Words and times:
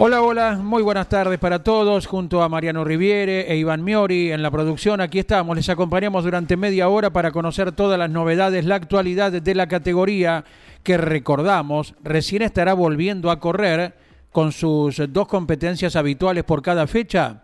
Hola, 0.00 0.22
hola, 0.22 0.54
muy 0.62 0.80
buenas 0.84 1.08
tardes 1.08 1.40
para 1.40 1.64
todos, 1.64 2.06
junto 2.06 2.44
a 2.44 2.48
Mariano 2.48 2.84
Riviere 2.84 3.50
e 3.52 3.56
Iván 3.56 3.82
Miori 3.82 4.30
en 4.30 4.42
la 4.42 4.50
producción. 4.52 5.00
Aquí 5.00 5.18
estamos, 5.18 5.56
les 5.56 5.68
acompañamos 5.68 6.22
durante 6.22 6.56
media 6.56 6.88
hora 6.88 7.10
para 7.10 7.32
conocer 7.32 7.72
todas 7.72 7.98
las 7.98 8.08
novedades, 8.08 8.64
la 8.64 8.76
actualidad 8.76 9.32
de 9.32 9.54
la 9.56 9.66
categoría 9.66 10.44
que 10.84 10.98
recordamos 10.98 11.96
recién 12.04 12.42
estará 12.42 12.74
volviendo 12.74 13.28
a 13.28 13.40
correr 13.40 13.92
con 14.30 14.52
sus 14.52 15.02
dos 15.12 15.26
competencias 15.26 15.96
habituales 15.96 16.44
por 16.44 16.62
cada 16.62 16.86
fecha, 16.86 17.42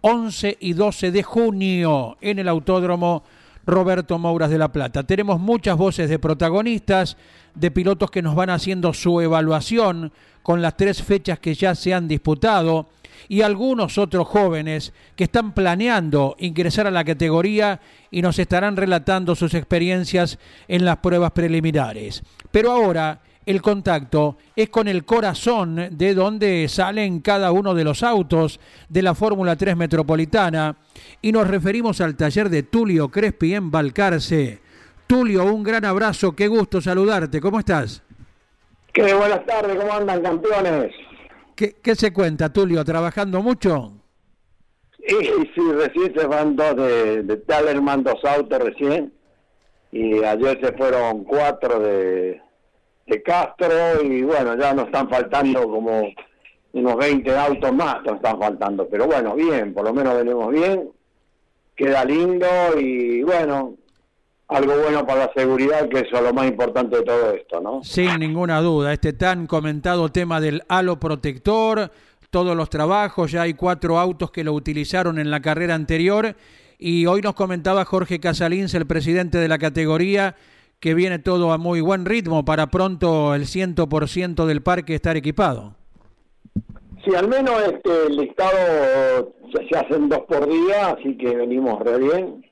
11 0.00 0.58
y 0.60 0.74
12 0.74 1.10
de 1.10 1.24
junio 1.24 2.18
en 2.20 2.38
el 2.38 2.46
Autódromo 2.46 3.24
Roberto 3.66 4.18
Mouras 4.18 4.50
de 4.50 4.58
la 4.58 4.72
Plata. 4.72 5.02
Tenemos 5.02 5.40
muchas 5.40 5.76
voces 5.76 6.08
de 6.08 6.18
protagonistas, 6.18 7.16
de 7.54 7.70
pilotos 7.70 8.10
que 8.10 8.22
nos 8.22 8.34
van 8.34 8.50
haciendo 8.50 8.94
su 8.94 9.20
evaluación 9.20 10.12
con 10.42 10.62
las 10.62 10.76
tres 10.76 11.02
fechas 11.02 11.40
que 11.40 11.54
ya 11.54 11.74
se 11.74 11.92
han 11.92 12.06
disputado 12.06 12.88
y 13.28 13.40
algunos 13.40 13.98
otros 13.98 14.28
jóvenes 14.28 14.92
que 15.16 15.24
están 15.24 15.52
planeando 15.52 16.36
ingresar 16.38 16.86
a 16.86 16.92
la 16.92 17.04
categoría 17.04 17.80
y 18.10 18.22
nos 18.22 18.38
estarán 18.38 18.76
relatando 18.76 19.34
sus 19.34 19.54
experiencias 19.54 20.38
en 20.68 20.84
las 20.84 20.98
pruebas 20.98 21.32
preliminares. 21.32 22.22
Pero 22.52 22.70
ahora 22.70 23.20
el 23.46 23.62
contacto 23.62 24.36
es 24.56 24.68
con 24.68 24.88
el 24.88 25.04
corazón 25.04 25.88
de 25.92 26.14
donde 26.14 26.68
salen 26.68 27.20
cada 27.20 27.52
uno 27.52 27.74
de 27.74 27.84
los 27.84 28.02
autos 28.02 28.58
de 28.88 29.02
la 29.02 29.14
Fórmula 29.14 29.54
3 29.54 29.76
Metropolitana 29.76 30.76
y 31.22 31.30
nos 31.30 31.46
referimos 31.46 32.00
al 32.00 32.16
taller 32.16 32.50
de 32.50 32.64
Tulio 32.64 33.08
Crespi 33.08 33.54
en 33.54 33.70
Balcarce. 33.70 34.58
Tulio, 35.06 35.44
un 35.44 35.62
gran 35.62 35.84
abrazo, 35.84 36.34
qué 36.34 36.48
gusto 36.48 36.80
saludarte, 36.80 37.40
¿cómo 37.40 37.60
estás? 37.60 38.02
Qué 38.92 39.14
buenas 39.14 39.46
tardes, 39.46 39.76
¿cómo 39.76 39.92
andan 39.92 40.22
campeones? 40.22 40.92
¿Qué, 41.54 41.94
se 41.94 42.12
cuenta, 42.12 42.52
Tulio? 42.52 42.84
¿Trabajando 42.84 43.40
mucho? 43.40 43.92
Sí, 45.06 45.16
sí, 45.54 45.72
recién 45.72 46.12
se 46.14 46.26
van 46.26 46.56
dos 46.56 46.76
de, 46.76 47.22
de 47.22 47.36
Talerman, 47.36 48.02
dos 48.02 48.22
autos 48.24 48.58
recién. 48.58 49.12
Y 49.92 50.22
ayer 50.24 50.58
se 50.60 50.72
fueron 50.72 51.24
cuatro 51.24 51.78
de, 51.78 52.42
de 53.06 53.22
Castro 53.22 54.02
y 54.02 54.22
bueno, 54.22 54.56
ya 54.56 54.74
nos 54.74 54.86
están 54.86 55.08
faltando 55.08 55.68
como 55.68 56.08
unos 56.72 56.96
20 56.96 57.36
autos 57.36 57.72
más, 57.72 58.02
nos 58.04 58.16
están 58.16 58.38
faltando. 58.38 58.86
Pero 58.88 59.06
bueno, 59.06 59.34
bien, 59.34 59.72
por 59.72 59.84
lo 59.84 59.94
menos 59.94 60.16
venimos 60.16 60.52
bien. 60.52 60.90
Queda 61.74 62.04
lindo 62.04 62.46
y 62.78 63.22
bueno, 63.22 63.74
algo 64.48 64.78
bueno 64.78 65.06
para 65.06 65.26
la 65.26 65.32
seguridad, 65.34 65.88
que 65.88 66.00
eso 66.00 66.16
es 66.16 66.22
lo 66.22 66.32
más 66.32 66.46
importante 66.46 66.96
de 66.96 67.02
todo 67.02 67.32
esto, 67.32 67.60
¿no? 67.60 67.82
Sin 67.82 68.18
ninguna 68.18 68.60
duda, 68.60 68.92
este 68.92 69.12
tan 69.12 69.46
comentado 69.46 70.08
tema 70.10 70.40
del 70.40 70.62
halo 70.68 70.98
protector, 70.98 71.90
todos 72.30 72.56
los 72.56 72.70
trabajos, 72.70 73.32
ya 73.32 73.42
hay 73.42 73.54
cuatro 73.54 73.98
autos 73.98 74.30
que 74.30 74.44
lo 74.44 74.52
utilizaron 74.52 75.18
en 75.18 75.30
la 75.30 75.40
carrera 75.40 75.74
anterior 75.74 76.34
y 76.78 77.06
hoy 77.06 77.20
nos 77.20 77.34
comentaba 77.34 77.84
Jorge 77.84 78.20
Casalins, 78.20 78.74
el 78.74 78.86
presidente 78.86 79.38
de 79.38 79.48
la 79.48 79.58
categoría, 79.58 80.36
que 80.80 80.94
viene 80.94 81.18
todo 81.18 81.52
a 81.52 81.58
muy 81.58 81.80
buen 81.80 82.04
ritmo 82.04 82.44
para 82.44 82.68
pronto 82.68 83.34
el 83.34 83.42
100% 83.42 84.46
del 84.46 84.62
parque 84.62 84.94
estar 84.94 85.16
equipado. 85.16 85.74
Sí, 87.04 87.14
al 87.14 87.28
menos 87.28 87.62
este 87.62 88.10
listado 88.10 89.32
se 89.52 89.78
hacen 89.78 90.08
dos 90.08 90.20
por 90.28 90.48
día, 90.48 90.90
así 90.90 91.16
que 91.16 91.36
venimos 91.36 91.80
re 91.80 91.98
bien 91.98 92.46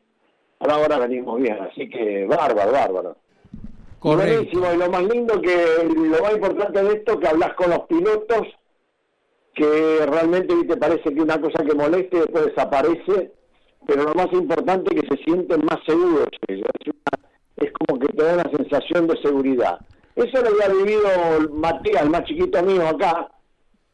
ahora 0.72 0.98
venimos 0.98 1.40
bien, 1.40 1.58
así 1.60 1.88
que 1.88 2.26
bárbaro, 2.26 2.72
bárbaro. 2.72 3.16
Buenísimo, 4.00 4.66
y 4.72 4.76
lo 4.76 4.90
más 4.90 5.02
lindo 5.04 5.40
que, 5.40 5.66
lo 5.94 6.22
más 6.22 6.34
importante 6.34 6.82
de 6.82 6.92
esto, 6.92 7.18
que 7.18 7.28
hablas 7.28 7.54
con 7.54 7.70
los 7.70 7.80
pilotos, 7.86 8.42
que 9.54 10.04
realmente 10.06 10.54
te 10.66 10.76
parece 10.76 11.14
que 11.14 11.22
una 11.22 11.40
cosa 11.40 11.64
que 11.64 11.74
moleste 11.74 12.18
después 12.18 12.46
desaparece, 12.46 13.32
pero 13.86 14.02
lo 14.02 14.14
más 14.14 14.30
importante 14.32 14.94
es 14.94 15.02
que 15.02 15.16
se 15.16 15.24
sienten 15.24 15.64
más 15.64 15.78
seguros. 15.86 16.28
Es, 17.56 17.70
como 17.72 18.00
que 18.00 18.08
te 18.08 18.22
da 18.22 18.34
una 18.34 18.50
sensación 18.56 19.06
de 19.06 19.16
seguridad. 19.22 19.78
Eso 20.16 20.42
lo 20.42 20.48
había 20.48 20.84
vivido 20.84 21.50
Matías, 21.52 22.02
el 22.02 22.10
más 22.10 22.24
chiquito 22.24 22.62
mío 22.62 22.86
acá, 22.86 23.30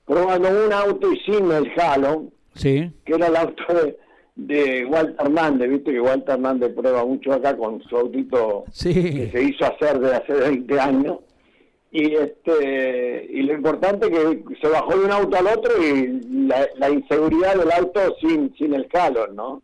probando 0.06 0.48
un 0.48 0.72
auto 0.72 1.12
y 1.12 1.18
sin 1.20 1.50
el 1.50 1.70
Halo, 1.78 2.26
sí. 2.54 2.90
que 3.04 3.14
era 3.14 3.28
el 3.28 3.36
auto 3.36 3.62
de, 3.72 3.96
de 4.36 4.86
Walter 4.86 5.16
Hernández, 5.18 5.70
viste 5.70 5.92
que 5.92 6.00
Walter 6.00 6.34
Hernández 6.34 6.74
prueba 6.74 7.04
mucho 7.04 7.32
acá 7.32 7.56
con 7.56 7.82
su 7.82 7.96
autito 7.96 8.64
que 8.82 9.30
se 9.30 9.42
hizo 9.42 9.64
hacer 9.66 9.98
de 9.98 10.14
hace 10.14 10.32
20 10.32 10.80
años. 10.80 11.18
Y 11.92 12.14
este 12.14 13.26
y 13.30 13.42
lo 13.42 13.54
importante 13.54 14.06
es 14.06 14.12
que 14.12 14.56
se 14.62 14.68
bajó 14.68 14.96
de 14.96 15.04
un 15.04 15.10
auto 15.10 15.36
al 15.36 15.46
otro 15.48 15.72
y 15.82 16.20
la, 16.76 16.88
inseguridad 16.88 17.56
del 17.56 17.72
auto 17.72 18.14
sin, 18.20 18.54
sin 18.56 18.74
el 18.74 18.86
calor, 18.86 19.32
¿no? 19.34 19.62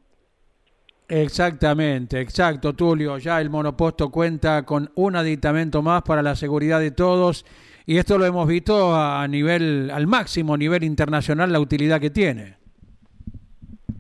Exactamente, 1.09 2.21
exacto, 2.21 2.73
Tulio. 2.73 3.19
Ya 3.19 3.41
el 3.41 3.49
monoposto 3.49 4.11
cuenta 4.11 4.65
con 4.65 4.91
un 4.97 5.17
aditamento 5.17 5.81
más 5.81 6.03
para 6.03 6.23
la 6.23 6.35
seguridad 6.35 6.81
de 6.81 6.91
todos 6.91 7.45
y 7.87 7.99
esto 7.99 8.19
lo 8.19 8.25
hemos 8.25 8.49
visto 8.49 8.93
a 8.93 9.27
nivel, 9.29 9.91
al 9.93 10.09
máximo 10.09 10.57
nivel 10.57 10.83
internacional, 10.83 11.53
la 11.53 11.61
utilidad 11.61 12.01
que 12.01 12.11
tiene. 12.11 12.57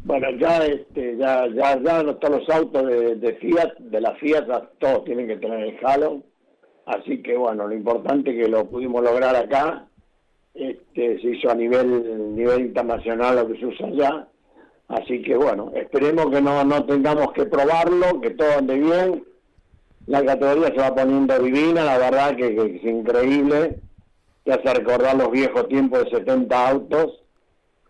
Bueno, 0.02 0.28
ya 0.40 0.58
este, 0.66 1.16
ya, 1.16 1.46
ya, 1.48 1.80
ya 1.80 2.02
todos 2.18 2.40
los 2.40 2.50
autos 2.50 2.84
de, 2.86 3.38
Fiat, 3.40 3.78
de 3.78 4.00
la 4.00 4.14
Fiat, 4.16 4.46
todos 4.78 5.04
tienen 5.04 5.28
que 5.28 5.36
tener 5.36 5.60
el 5.60 5.76
halo. 5.84 6.22
Así 6.86 7.22
que 7.22 7.36
bueno, 7.36 7.68
lo 7.68 7.74
importante 7.74 8.30
es 8.30 8.44
que 8.44 8.50
lo 8.50 8.68
pudimos 8.68 9.04
lograr 9.04 9.36
acá. 9.36 9.86
Este, 10.54 11.20
se 11.20 11.28
hizo 11.28 11.50
a 11.50 11.54
nivel, 11.54 12.34
nivel 12.34 12.62
internacional 12.62 13.36
lo 13.36 13.48
que 13.48 13.58
se 13.58 13.66
usa 13.66 13.86
allá. 13.86 14.28
Así 14.88 15.22
que 15.22 15.36
bueno, 15.36 15.72
esperemos 15.74 16.30
que 16.30 16.40
no, 16.40 16.64
no 16.64 16.84
tengamos 16.84 17.32
que 17.32 17.46
probarlo, 17.46 18.20
que 18.20 18.30
todo 18.30 18.58
ande 18.58 18.76
bien. 18.78 19.24
La 20.06 20.24
categoría 20.24 20.68
se 20.68 20.76
va 20.76 20.94
poniendo 20.94 21.38
divina, 21.38 21.84
la 21.84 21.98
verdad 21.98 22.36
que, 22.36 22.54
que 22.54 22.76
es 22.76 22.84
increíble. 22.84 23.80
Te 24.44 24.52
hace 24.52 24.74
recordar 24.74 25.16
los 25.16 25.30
viejos 25.32 25.66
tiempos 25.68 26.04
de 26.04 26.10
70 26.10 26.68
autos 26.68 27.20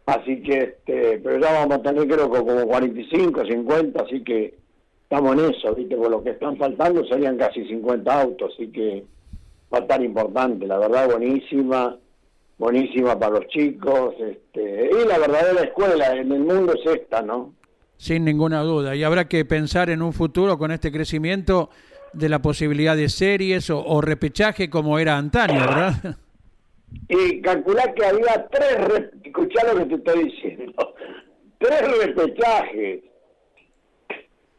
Así 0.06 0.41
que, 0.41 0.59
este, 0.59 1.19
pero 1.19 1.41
ya 1.41 1.53
vamos 1.53 1.79
a 1.79 1.83
tener 1.83 2.06
creo 2.06 2.31
que 2.31 2.39
como 2.39 2.65
45, 2.65 3.45
50, 3.45 4.05
así 4.05 4.23
que 4.23 4.55
estamos 5.03 5.33
en 5.33 5.51
eso, 5.51 5.75
¿viste? 5.75 5.97
Por 5.97 6.11
lo 6.11 6.23
que 6.23 6.31
están 6.31 6.56
faltando 6.56 7.05
serían 7.06 7.37
casi 7.37 7.67
50 7.67 8.21
autos, 8.23 8.53
así 8.55 8.71
que 8.71 9.05
va 9.73 9.79
a 9.79 9.81
estar 9.81 10.01
importante, 10.01 10.65
la 10.65 10.79
verdad 10.79 11.11
buenísima, 11.11 11.99
buenísima 12.59 13.19
para 13.19 13.39
los 13.39 13.47
chicos, 13.49 14.15
este, 14.19 14.91
y 14.91 15.09
la 15.09 15.19
verdadera 15.19 15.62
escuela 15.62 16.12
en 16.12 16.33
el 16.33 16.41
mundo 16.41 16.75
es 16.75 17.00
esta, 17.00 17.22
¿no? 17.22 17.55
Sin 17.97 18.25
ninguna 18.25 18.61
duda, 18.62 18.94
y 18.94 19.05
habrá 19.05 19.27
que 19.28 19.44
pensar 19.44 19.91
en 19.91 20.03
un 20.03 20.12
futuro 20.12 20.59
con 20.59 20.71
este 20.71 20.93
crecimiento 20.93 21.70
de 22.12 22.29
la 22.29 22.41
posibilidad 22.41 22.97
de 22.97 23.08
series 23.08 23.70
o, 23.70 23.85
o 23.85 24.00
repechaje 24.00 24.70
como 24.70 24.99
era 24.99 25.17
antaño, 25.17 25.61
¿verdad? 25.61 26.17
y 27.08 27.41
calcular 27.41 27.94
que 27.94 28.05
había 28.05 28.49
tres, 28.50 29.11
escuchá 29.25 29.73
lo 29.73 29.79
que 29.79 29.85
te 29.87 29.94
estoy 29.94 30.25
diciendo, 30.25 30.94
tres 31.58 31.99
repechajes, 31.99 33.00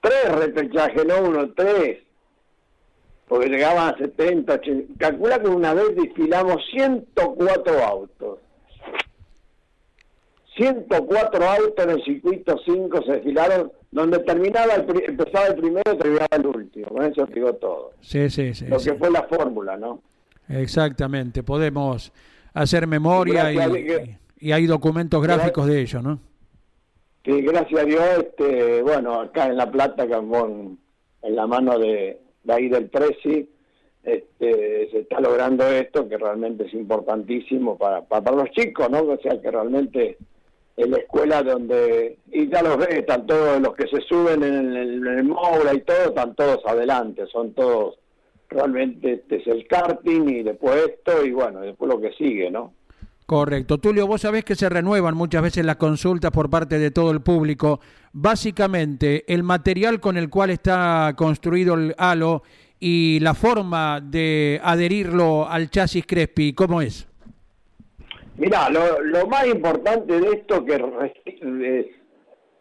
tres 0.01 0.35
repechajes, 0.35 1.05
no 1.05 1.21
uno, 1.23 1.51
tres, 1.53 1.99
porque 3.27 3.49
llegaban 3.49 3.93
a 3.93 3.97
70, 3.97 4.53
80, 4.53 4.93
calcula 4.97 5.41
que 5.41 5.49
una 5.49 5.73
vez 5.73 5.95
desfilamos 5.95 6.63
104 6.71 7.83
autos. 7.83 8.39
104 10.55 11.49
autos 11.49 11.85
en 11.85 11.91
el 11.91 12.03
circuito 12.03 12.57
5 12.65 13.03
se 13.03 13.11
desfilaron, 13.11 13.71
donde 13.91 14.19
terminaba 14.19 14.73
el, 14.73 15.03
empezaba 15.05 15.47
el 15.47 15.55
primero 15.55 15.93
y 15.93 15.97
terminaba 15.97 16.27
el 16.31 16.47
último. 16.47 16.87
Con 16.87 17.03
eso 17.03 17.25
digo 17.27 17.53
todo. 17.53 17.91
Sí, 18.01 18.29
sí, 18.29 18.53
sí. 18.53 18.65
Lo 18.67 18.79
que 18.79 18.93
fue 18.93 19.11
la 19.11 19.23
fórmula, 19.23 19.77
¿no? 19.77 20.01
Exactamente, 20.49 21.43
podemos 21.43 22.13
hacer 22.53 22.87
memoria 22.87 23.51
y, 24.39 24.51
hay 24.51 24.67
documentos 24.67 25.21
gráficos 25.21 25.67
de 25.67 25.81
ello, 25.81 26.01
¿no? 26.01 26.19
Sí, 27.25 27.41
gracias 27.41 27.81
a 27.81 27.83
Dios, 27.83 28.05
este, 28.19 28.81
bueno, 28.83 29.19
acá 29.19 29.47
en 29.47 29.57
La 29.57 29.69
Plata, 29.69 30.03
en, 30.03 30.79
en 31.23 31.35
la 31.35 31.45
mano 31.45 31.77
de, 31.77 32.21
de 32.47 32.53
ahí 32.53 32.69
del 32.69 32.89
Presi, 32.89 33.49
este, 34.03 34.89
se 34.89 34.99
está 34.99 35.19
logrando 35.19 35.67
esto 35.67 36.07
que 36.07 36.17
realmente 36.17 36.65
es 36.65 36.73
importantísimo 36.73 37.77
para, 37.77 38.01
para, 38.03 38.31
los 38.31 38.49
chicos, 38.51 38.89
¿no? 38.89 39.01
O 39.01 39.17
sea, 39.17 39.39
que 39.41 39.51
realmente 39.51 40.17
en 40.77 40.91
la 40.91 40.97
escuela 40.97 41.43
donde, 41.43 42.17
y 42.31 42.49
ya 42.49 42.63
los 42.63 42.77
ves, 42.77 42.89
están 42.89 43.27
todos 43.27 43.59
los 43.59 43.75
que 43.75 43.87
se 43.89 43.99
suben 44.01 44.43
en 44.43 44.75
el, 44.75 45.07
en 45.07 45.27
y 45.27 45.81
todo, 45.81 46.05
están 46.07 46.35
todos 46.35 46.65
adelante, 46.65 47.25
son 47.27 47.53
todos, 47.53 47.99
realmente 48.47 49.13
este 49.13 49.37
es 49.37 49.47
el 49.47 49.67
karting 49.67 50.29
y 50.29 50.43
después 50.43 50.77
esto 50.87 51.25
y 51.25 51.31
bueno, 51.31 51.59
después 51.59 51.91
lo 51.91 51.99
que 51.99 52.13
sigue, 52.13 52.49
¿no? 52.49 52.73
Correcto. 53.27 53.77
Tulio, 53.77 54.07
vos 54.07 54.21
sabés 54.21 54.45
que 54.45 54.55
se 54.55 54.69
renuevan 54.69 55.13
muchas 55.13 55.41
veces 55.41 55.65
las 55.65 55.75
consultas 55.75 56.31
por 56.31 56.49
parte 56.49 56.79
de 56.79 56.91
todo 56.91 57.11
el 57.11 57.19
público. 57.19 57.81
Básicamente, 58.13 59.25
el 59.27 59.43
material 59.43 59.99
con 59.99 60.15
el 60.15 60.29
cual 60.29 60.49
está 60.49 61.13
construido 61.17 61.73
el 61.73 61.93
halo 61.97 62.43
y 62.79 63.19
la 63.19 63.33
forma 63.33 63.99
de 63.99 64.61
adherirlo 64.63 65.45
al 65.45 65.69
chasis 65.69 66.05
Crespi, 66.07 66.53
¿cómo 66.53 66.81
es? 66.81 67.05
Mira, 68.37 68.69
lo, 68.69 69.27
más 69.27 69.45
importante 69.45 70.21
de 70.21 70.29
esto 70.29 70.63
que 70.63 70.75
es, 70.75 71.85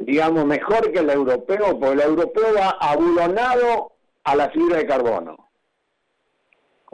digamos, 0.00 0.46
mejor 0.46 0.90
que 0.90 0.98
el 0.98 1.10
europeo, 1.10 1.78
porque 1.78 1.94
el 1.94 2.00
europeo 2.00 2.54
va 2.58 2.70
abulonado 2.80 3.92
a 4.24 4.34
la 4.34 4.50
fibra 4.50 4.78
de 4.78 4.86
carbono. 4.86 5.45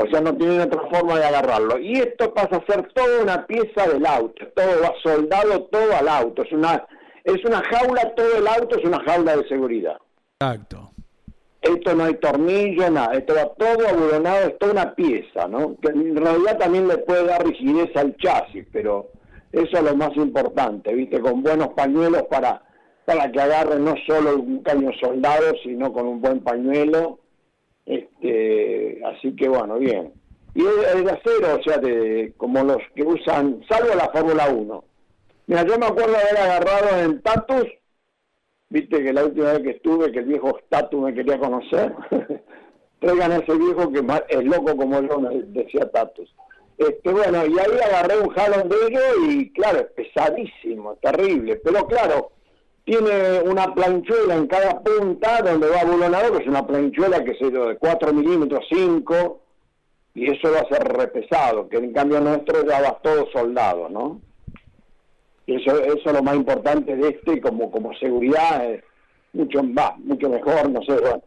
O 0.03 0.11
sea, 0.11 0.21
no 0.21 0.35
tienen 0.37 0.61
otra 0.61 0.83
forma 0.91 1.19
de 1.19 1.25
agarrarlo. 1.25 1.79
Y 1.79 1.95
esto 1.95 2.35
pasa 2.35 2.57
a 2.57 2.67
ser 2.67 2.93
toda 2.93 3.23
una 3.23 3.47
pieza 3.47 3.87
del 3.89 4.05
auto, 4.05 4.47
todo 4.55 4.81
va 4.83 4.93
soldado 5.03 5.63
todo 5.65 5.97
al 5.97 6.09
auto. 6.09 6.43
Es 6.43 6.53
una, 6.53 6.87
es 7.25 7.45
una 7.45 7.63
jaula, 7.63 8.15
todo 8.15 8.37
el 8.37 8.47
auto 8.47 8.79
es 8.79 8.85
una 8.85 9.03
jaula 9.05 9.37
de 9.37 9.49
seguridad. 9.49 9.97
Exacto. 10.41 10.91
Esto 11.61 11.95
no 11.95 12.05
hay 12.05 12.15
tornillo, 12.15 12.91
nada, 12.91 13.15
esto 13.15 13.35
va 13.37 13.55
todo 13.55 13.89
abulonado, 13.89 14.49
es 14.49 14.59
toda 14.59 14.73
una 14.73 14.95
pieza, 14.97 15.47
¿no? 15.47 15.77
Que 15.81 15.91
en 15.91 16.17
realidad 16.17 16.59
también 16.59 16.89
le 16.89 16.99
puede 16.99 17.25
dar 17.25 17.47
rigidez 17.47 17.97
al 17.97 18.17
chasis, 18.17 18.67
pero 18.73 19.11
eso 19.53 19.77
es 19.77 19.83
lo 19.85 19.95
más 19.95 20.11
importante, 20.17 20.93
¿viste? 20.93 21.21
Con 21.21 21.45
buenos 21.45 21.69
pañuelos 21.69 22.25
para, 22.25 22.63
para 23.05 23.31
que 23.31 23.41
agarre 23.41 23.79
no 23.79 23.95
solo 24.09 24.41
un 24.41 24.61
caño 24.65 24.91
soldado, 25.01 25.53
sino 25.63 25.93
con 25.93 26.09
un 26.09 26.21
buen 26.21 26.41
pañuelo 26.41 27.21
este, 27.87 29.00
así 29.05 29.34
que 29.37 29.49
bueno, 29.49 29.79
bien. 29.79 30.12
Y 30.55 30.62
es, 30.62 31.05
de 31.05 31.11
acero, 31.11 31.58
o 31.58 31.62
sea, 31.62 31.79
de, 31.79 32.34
como 32.37 32.62
los 32.62 32.79
que 32.94 33.02
usan, 33.02 33.62
salvo 33.69 33.94
la 33.94 34.11
Fórmula 34.11 34.49
1. 34.50 34.84
Mira, 35.46 35.64
yo 35.67 35.79
me 35.79 35.87
acuerdo 35.87 36.14
haber 36.14 36.38
agarrado 36.38 37.00
en 37.00 37.23
Tatus, 37.23 37.67
viste 38.69 39.02
que 39.02 39.12
la 39.12 39.25
última 39.25 39.52
vez 39.52 39.61
que 39.61 39.70
estuve, 39.70 40.12
que 40.12 40.20
el 40.20 40.26
viejo 40.26 40.58
Tatus 40.69 41.00
me 41.00 41.14
quería 41.14 41.38
conocer, 41.38 41.94
traigan 43.00 43.32
a 43.32 43.37
ese 43.37 43.56
viejo 43.56 43.90
que 43.90 44.00
es 44.29 44.44
loco 44.44 44.76
como 44.76 45.00
yo, 45.00 45.20
me 45.20 45.43
decía 45.43 45.90
Tatus. 45.90 46.34
Este, 46.79 47.11
bueno, 47.11 47.46
y 47.46 47.58
ahí 47.58 47.79
agarré 47.84 48.19
un 48.19 48.31
jalón 48.31 48.69
de 48.69 48.76
ellos 48.88 49.02
y 49.29 49.52
claro, 49.52 49.81
es 49.81 49.87
pesadísimo, 49.93 50.96
terrible, 50.96 51.56
pero 51.64 51.87
claro, 51.87 52.32
tiene 52.84 53.40
una 53.43 53.75
planchuela 53.75 54.34
en 54.34 54.46
cada 54.46 54.81
punta 54.81 55.40
donde 55.43 55.69
va 55.69 55.84
bulonado, 55.84 56.32
que 56.32 56.43
es 56.43 56.49
una 56.49 56.67
planchuela 56.67 57.23
que 57.25 57.32
es 57.32 57.40
de 57.40 57.76
4 57.79 58.12
milímetros, 58.12 58.64
5, 58.69 59.40
y 60.14 60.31
eso 60.31 60.50
va 60.52 60.61
a 60.61 60.69
ser 60.69 60.84
repesado, 60.88 61.69
que 61.69 61.79
en 61.79 61.93
cambio 61.93 62.20
nuestro 62.20 62.67
ya 62.67 62.81
va 62.81 62.99
todo 63.02 63.26
soldado, 63.32 63.88
¿no? 63.88 64.20
Y 65.46 65.56
eso, 65.56 65.79
eso 65.81 66.02
es 66.05 66.12
lo 66.12 66.23
más 66.23 66.37
importante 66.37 66.96
de 66.96 67.08
este, 67.08 67.40
como, 67.40 67.70
como 67.70 67.94
seguridad, 67.94 68.64
es 68.70 68.84
mucho, 69.32 69.61
va, 69.76 69.96
mucho 69.99 70.29
mejor, 70.29 70.70
no 70.70 70.82
sé, 70.82 70.93
bueno, 71.00 71.23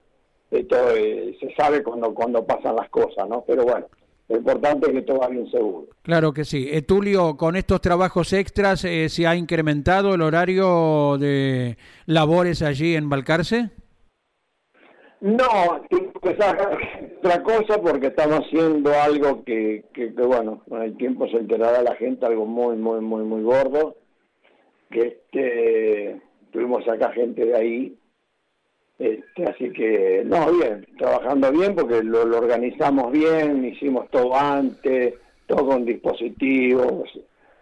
esto 0.51 0.75
eh, 0.95 1.35
se 1.39 1.53
sabe 1.55 1.83
cuando, 1.83 2.13
cuando 2.13 2.45
pasan 2.45 2.75
las 2.75 2.89
cosas, 2.89 3.27
¿no? 3.27 3.43
Pero 3.47 3.63
bueno, 3.63 3.87
lo 4.27 4.37
importante 4.37 4.87
es 4.87 4.93
que 4.93 5.01
todo 5.03 5.19
va 5.19 5.27
bien 5.27 5.49
seguro. 5.51 5.87
Claro 6.01 6.33
que 6.33 6.45
sí. 6.45 6.67
Eh, 6.71 6.81
Tulio, 6.81 7.37
con 7.37 7.55
estos 7.55 7.79
trabajos 7.81 8.33
extras, 8.33 8.83
eh, 8.83 9.07
¿se 9.09 9.27
ha 9.27 9.35
incrementado 9.35 10.15
el 10.15 10.21
horario 10.21 11.17
de 11.19 11.77
labores 12.07 12.61
allí 12.63 12.95
en 12.95 13.09
Balcarce? 13.09 13.69
No, 15.21 15.47
otra 16.21 17.41
cosa 17.43 17.81
porque 17.81 18.07
estamos 18.07 18.41
haciendo 18.41 18.91
algo 18.93 19.43
que, 19.43 19.85
que, 19.93 20.13
que, 20.13 20.21
bueno, 20.21 20.61
con 20.67 20.81
el 20.81 20.97
tiempo 20.97 21.27
se 21.27 21.37
enterará 21.37 21.81
la 21.81 21.95
gente, 21.95 22.25
algo 22.25 22.45
muy, 22.45 22.75
muy, 22.75 23.01
muy, 23.01 23.23
muy 23.23 23.41
gordo, 23.41 23.95
que 24.91 25.07
este, 25.07 26.21
tuvimos 26.51 26.87
acá 26.87 27.11
gente 27.11 27.45
de 27.45 27.55
ahí 27.55 27.97
este, 28.97 29.43
así 29.43 29.71
que, 29.71 30.23
no, 30.25 30.51
bien, 30.53 30.87
trabajando 30.97 31.51
bien 31.51 31.75
porque 31.75 32.01
lo, 32.01 32.21
organizamos 32.21 33.11
bien, 33.11 33.65
hicimos 33.65 34.09
todo 34.09 34.35
antes, 34.35 35.15
todo 35.47 35.67
con 35.67 35.85
dispositivos. 35.85 37.09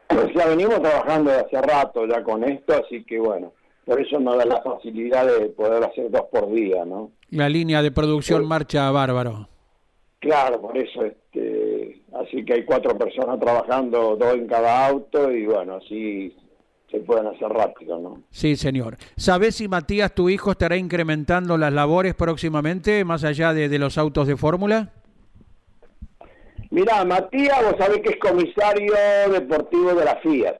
Sea, 0.09 0.47
venimos 0.47 0.81
trabajando 0.81 1.31
de 1.31 1.37
hace 1.37 1.61
rato 1.61 2.05
ya 2.05 2.23
con 2.23 2.43
esto, 2.43 2.73
así 2.85 3.03
que 3.03 3.19
bueno, 3.19 3.53
por 3.83 3.99
eso 3.99 4.19
nos 4.19 4.37
da 4.37 4.45
la 4.45 4.61
facilidad 4.61 5.25
de 5.25 5.49
poder 5.49 5.83
hacer 5.83 6.11
dos 6.11 6.25
por 6.31 6.51
día, 6.51 6.85
¿no? 6.85 7.11
La 7.31 7.49
línea 7.49 7.81
de 7.81 7.91
producción 7.91 8.45
marcha 8.45 8.91
bárbaro. 8.91 9.47
Claro, 10.19 10.61
por 10.61 10.77
eso, 10.77 11.03
este, 11.03 12.01
así 12.13 12.45
que 12.45 12.53
hay 12.53 12.63
cuatro 12.63 12.95
personas 12.97 13.39
trabajando, 13.39 14.15
dos 14.15 14.35
en 14.35 14.47
cada 14.47 14.87
auto 14.87 15.31
y 15.31 15.47
bueno, 15.47 15.75
así 15.83 16.33
se 16.93 16.99
pueden 16.99 17.25
hacer 17.25 17.49
rápido, 17.49 17.97
¿no? 17.99 18.21
Sí, 18.29 18.55
señor. 18.55 18.97
¿Sabes 19.17 19.55
si 19.55 19.67
Matías, 19.67 20.13
tu 20.13 20.29
hijo, 20.29 20.51
estará 20.51 20.77
incrementando 20.77 21.57
las 21.57 21.73
labores 21.73 22.13
próximamente, 22.13 23.03
más 23.03 23.23
allá 23.23 23.51
de, 23.51 23.79
los 23.79 23.97
autos 23.97 24.27
de 24.27 24.37
fórmula? 24.37 24.91
Mira, 26.69 27.03
Matías, 27.03 27.63
vos 27.63 27.75
sabés 27.79 28.01
que 28.01 28.11
es 28.11 28.17
comisario 28.17 28.93
deportivo 29.31 29.95
de 29.95 30.05
la 30.05 30.17
Fiat. 30.17 30.57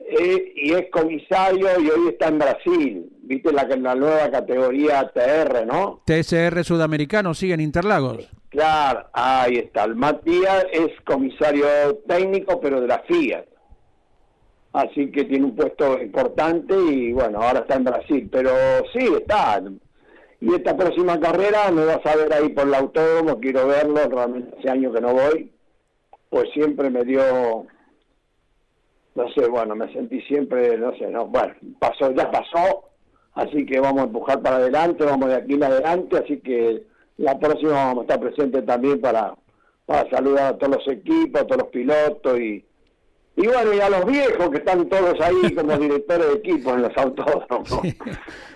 Eh, 0.00 0.52
y 0.56 0.74
es 0.74 0.90
comisario 0.90 1.68
y 1.80 1.88
hoy 1.88 2.08
está 2.10 2.28
en 2.28 2.38
Brasil. 2.38 3.12
Viste 3.22 3.52
la, 3.52 3.64
la 3.64 3.94
nueva 3.94 4.30
categoría 4.30 5.10
TR, 5.14 5.64
¿no? 5.66 6.02
TSR 6.04 6.64
sudamericano, 6.64 7.32
sigue 7.32 7.54
en 7.54 7.60
Interlagos. 7.60 8.28
Claro, 8.50 9.08
ahí 9.14 9.56
está. 9.56 9.84
El 9.84 9.94
Matías 9.94 10.66
es 10.70 10.90
comisario 11.06 11.66
técnico, 12.06 12.60
pero 12.60 12.82
de 12.82 12.88
la 12.88 12.98
Fiat 13.06 13.49
así 14.72 15.10
que 15.10 15.24
tiene 15.24 15.46
un 15.46 15.56
puesto 15.56 16.00
importante 16.00 16.74
y 16.76 17.12
bueno, 17.12 17.40
ahora 17.40 17.60
está 17.60 17.76
en 17.76 17.84
Brasil, 17.84 18.28
pero 18.30 18.50
sí, 18.92 19.06
está. 19.18 19.62
Y 20.40 20.54
esta 20.54 20.76
próxima 20.76 21.18
carrera 21.20 21.70
me 21.70 21.84
vas 21.84 22.04
a 22.04 22.16
ver 22.16 22.32
ahí 22.32 22.48
por 22.50 22.66
el 22.66 22.74
autódromo, 22.74 23.40
quiero 23.40 23.66
verlo, 23.66 24.00
realmente 24.08 24.56
hace 24.58 24.70
años 24.70 24.94
que 24.94 25.00
no 25.00 25.12
voy, 25.12 25.52
pues 26.30 26.48
siempre 26.54 26.88
me 26.88 27.04
dio, 27.04 27.66
no 29.14 29.32
sé, 29.34 29.48
bueno, 29.48 29.74
me 29.74 29.92
sentí 29.92 30.20
siempre, 30.22 30.78
no 30.78 30.96
sé, 30.96 31.08
no, 31.08 31.26
bueno, 31.26 31.54
pasó, 31.78 32.10
ya 32.12 32.30
pasó, 32.30 32.90
así 33.34 33.66
que 33.66 33.80
vamos 33.80 34.00
a 34.00 34.04
empujar 34.04 34.40
para 34.40 34.56
adelante, 34.56 35.04
vamos 35.04 35.28
de 35.28 35.36
aquí 35.36 35.54
en 35.54 35.64
adelante, 35.64 36.16
así 36.16 36.38
que 36.40 36.84
la 37.18 37.38
próxima 37.38 37.72
vamos 37.72 37.98
a 37.98 38.02
estar 38.02 38.20
presentes 38.20 38.64
también 38.64 38.98
para, 39.00 39.34
para 39.84 40.08
saludar 40.08 40.54
a 40.54 40.56
todos 40.56 40.76
los 40.76 40.88
equipos, 40.88 41.42
a 41.42 41.46
todos 41.46 41.64
los 41.64 41.70
pilotos 41.70 42.40
y 42.40 42.64
y 43.40 43.46
bueno, 43.46 43.72
y 43.72 43.80
a 43.80 43.88
los 43.88 44.04
viejos 44.04 44.50
que 44.50 44.58
están 44.58 44.86
todos 44.88 45.18
ahí 45.20 45.54
como 45.56 45.76
directores 45.78 46.26
de 46.26 46.34
equipo 46.34 46.74
en 46.74 46.82
los 46.82 46.96
autódromos. 46.96 47.80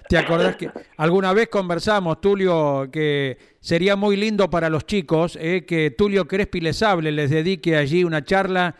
¿Te 0.08 0.18
acordás 0.18 0.56
que 0.56 0.70
alguna 0.98 1.32
vez 1.32 1.48
conversamos, 1.48 2.20
Tulio, 2.20 2.90
que 2.92 3.38
sería 3.60 3.96
muy 3.96 4.16
lindo 4.16 4.50
para 4.50 4.68
los 4.68 4.84
chicos 4.84 5.38
eh, 5.40 5.64
que 5.66 5.90
Tulio 5.90 6.28
Crespi 6.28 6.60
les 6.60 6.82
hable, 6.82 7.10
les 7.12 7.30
dedique 7.30 7.76
allí 7.76 8.04
una 8.04 8.22
charla, 8.22 8.74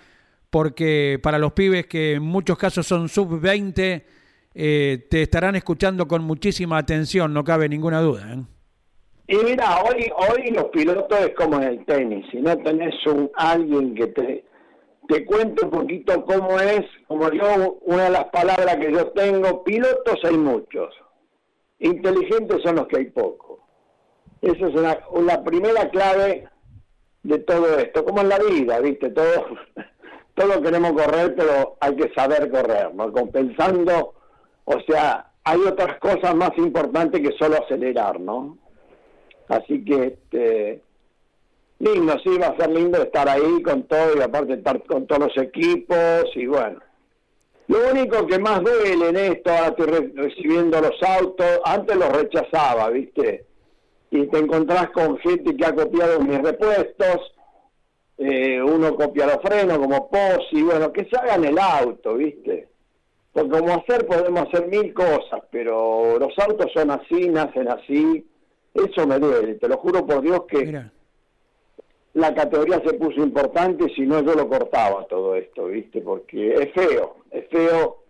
porque 0.51 1.19
para 1.23 1.39
los 1.39 1.53
pibes 1.53 1.87
que 1.87 2.13
en 2.13 2.23
muchos 2.23 2.59
casos 2.59 2.87
son 2.87 3.09
sub-20, 3.09 4.03
eh, 4.55 5.07
te 5.11 5.23
estarán 5.23 5.57
escuchando 5.57 6.07
con 6.07 6.23
muchísima 6.23 6.77
atención, 6.77 7.33
no 7.33 7.43
cabe 7.43 7.67
ninguna 7.71 8.03
duda. 8.03 8.35
¿eh? 8.35 8.43
Y 9.29 9.37
mira, 9.39 9.83
hoy, 9.83 10.13
hoy 10.15 10.51
los 10.51 10.65
pilotos 10.67 11.19
es 11.19 11.35
como 11.35 11.57
en 11.57 11.63
el 11.63 11.85
tenis, 11.87 12.27
si 12.31 12.43
no 12.43 12.55
tenés 12.59 12.95
un 13.07 13.31
alguien 13.37 13.95
que 13.95 14.09
te 14.09 14.45
te 15.09 15.25
cuento 15.25 15.67
un 15.67 15.71
poquito 15.71 16.25
cómo 16.25 16.59
es, 16.61 16.83
como 17.07 17.31
yo, 17.31 17.79
una 17.83 18.05
de 18.05 18.11
las 18.11 18.25
palabras 18.27 18.77
que 18.77 18.93
yo 18.93 19.09
tengo, 19.09 19.65
pilotos 19.65 20.19
hay 20.25 20.37
muchos, 20.37 20.95
inteligentes 21.79 22.63
son 22.63 22.77
los 22.77 22.87
que 22.89 22.99
hay 22.99 23.05
pocos. 23.07 23.61
Esa 24.41 24.69
es 24.69 24.75
una, 25.11 25.43
primera 25.43 25.89
clave 25.91 26.49
de 27.23 27.39
todo 27.39 27.79
esto, 27.79 28.05
como 28.05 28.21
en 28.21 28.29
la 28.29 28.39
vida, 28.39 28.81
¿viste? 28.81 29.11
Todos, 29.11 29.45
todos 30.35 30.59
queremos 30.59 30.93
correr, 30.93 31.35
pero 31.35 31.77
hay 31.81 31.97
que 31.97 32.13
saber 32.15 32.51
correr, 32.51 32.95
¿no? 32.95 33.11
Compensando, 33.13 34.15
o 34.65 34.81
sea, 34.89 35.31
hay 35.45 35.61
otras 35.61 35.99
cosas 35.99 36.35
más 36.35 36.51
importantes 36.57 37.21
que 37.21 37.37
solo 37.39 37.57
acelerar, 37.57 38.21
¿no? 38.21 38.59
Así 39.49 39.85
que, 39.85 40.07
este, 40.07 40.83
lindo, 41.79 42.15
sí, 42.23 42.39
va 42.39 42.49
a 42.49 42.57
ser 42.57 42.71
lindo 42.71 43.03
estar 43.03 43.29
ahí 43.29 43.63
con 43.63 43.85
todo 43.85 44.17
y 44.17 44.23
aparte 44.23 44.55
estar 44.55 44.83
con 44.85 45.07
todos 45.07 45.29
los 45.29 45.45
equipos 45.45 46.25
y 46.35 46.47
bueno. 46.47 46.81
Lo 47.67 47.91
único 47.91 48.27
que 48.27 48.39
más 48.39 48.63
duele 48.63 49.09
en 49.09 49.17
esto, 49.17 49.51
ahora 49.51 49.69
estoy 49.69 49.87
recibiendo 50.15 50.81
los 50.81 51.03
autos, 51.03 51.61
antes 51.65 51.97
los 51.97 52.13
rechazaba, 52.13 52.91
¿viste? 52.91 53.47
y 54.15 54.29
te 54.29 54.39
encontrás 54.39 54.91
con 54.91 55.19
gente 55.19 55.57
que 55.57 55.67
ha 55.67 55.75
copiado 55.75 56.21
mis 56.21 56.41
repuestos, 56.41 57.33
eh, 58.19 58.63
uno 58.63 58.95
copia 58.95 59.27
los 59.27 59.39
frenos 59.43 59.79
como 59.79 60.09
y 60.53 60.63
bueno, 60.63 60.93
que 60.93 61.05
se 61.07 61.17
hagan 61.17 61.45
el 61.45 61.59
auto, 61.59 62.15
¿viste? 62.15 62.69
Porque 63.33 63.51
como 63.51 63.75
hacer 63.75 64.07
podemos 64.07 64.47
hacer 64.47 64.69
mil 64.69 64.95
cosas, 64.95 65.43
pero 65.51 66.17
los 66.21 66.33
autos 66.39 66.71
son 66.73 66.93
así, 66.93 67.29
nacen 67.29 67.69
así, 67.69 68.25
eso 68.73 69.05
me 69.05 69.19
duele, 69.19 69.55
te 69.55 69.67
lo 69.67 69.79
juro 69.79 70.07
por 70.07 70.23
Dios 70.23 70.45
que 70.47 70.85
la 72.15 72.33
categoría 72.33 72.81
se 72.85 72.95
puso 72.95 73.21
importante, 73.23 73.93
si 73.95 74.03
no 74.03 74.23
yo 74.23 74.35
lo 74.35 74.49
cortaba 74.49 75.05
todo 75.07 75.35
esto, 75.35 75.67
¿viste? 75.67 76.01
Porque 76.01 76.55
es 76.55 76.73
feo, 76.73 77.17
es 77.31 77.49
feo 77.49 78.05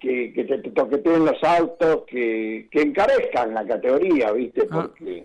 que, 0.00 0.32
que 0.32 0.44
te, 0.44 0.58
toqueteen 0.58 1.24
los 1.24 1.42
autos, 1.42 2.02
que, 2.06 2.68
que 2.70 2.82
encarezcan 2.82 3.54
la 3.54 3.64
categoría, 3.64 4.32
¿viste? 4.32 4.66
Ah. 4.70 4.82
Porque 4.82 5.24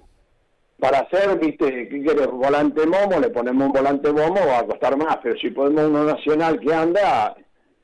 para 0.80 1.00
hacer, 1.00 1.38
viste, 1.40 1.90
¿qué 1.90 2.02
quieres? 2.02 2.28
Volante 2.28 2.86
momo, 2.86 3.20
le 3.20 3.30
ponemos 3.30 3.68
un 3.68 3.74
volante 3.74 4.12
momo, 4.12 4.40
va 4.48 4.60
a 4.60 4.66
costar 4.66 4.96
más, 4.96 5.18
pero 5.22 5.36
si 5.38 5.50
ponemos 5.50 5.90
uno 5.90 6.06
nacional 6.06 6.60
que 6.60 6.74
anda 6.74 7.36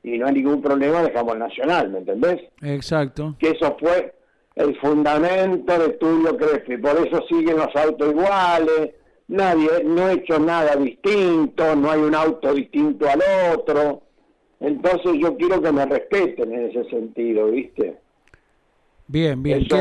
y 0.02 0.16
no 0.16 0.28
hay 0.28 0.34
ningún 0.34 0.62
problema, 0.62 1.02
dejamos 1.02 1.34
el 1.34 1.40
nacional, 1.40 1.90
¿me 1.90 1.98
entendés? 1.98 2.40
Exacto. 2.62 3.34
Que 3.38 3.50
eso 3.50 3.76
fue 3.78 4.14
el 4.54 4.78
fundamento 4.78 5.78
de 5.78 5.88
Tulio 5.94 6.36
Crespi, 6.36 6.78
por 6.78 6.96
eso 7.06 7.20
siguen 7.28 7.58
los 7.58 7.74
autos 7.74 8.10
iguales, 8.12 8.92
nadie, 9.28 9.84
no 9.84 10.08
he 10.08 10.14
hecho 10.14 10.38
nada 10.38 10.76
distinto, 10.76 11.74
no 11.76 11.90
hay 11.90 12.00
un 12.00 12.14
auto 12.14 12.54
distinto 12.54 13.08
al 13.08 13.22
otro, 13.54 14.02
entonces 14.60 15.12
yo 15.20 15.36
quiero 15.36 15.60
que 15.60 15.72
me 15.72 15.84
respeten 15.86 16.52
en 16.52 16.70
ese 16.70 16.88
sentido, 16.88 17.50
¿viste? 17.50 17.98
Bien, 19.08 19.42
bien. 19.42 19.62
Eso, 19.62 19.76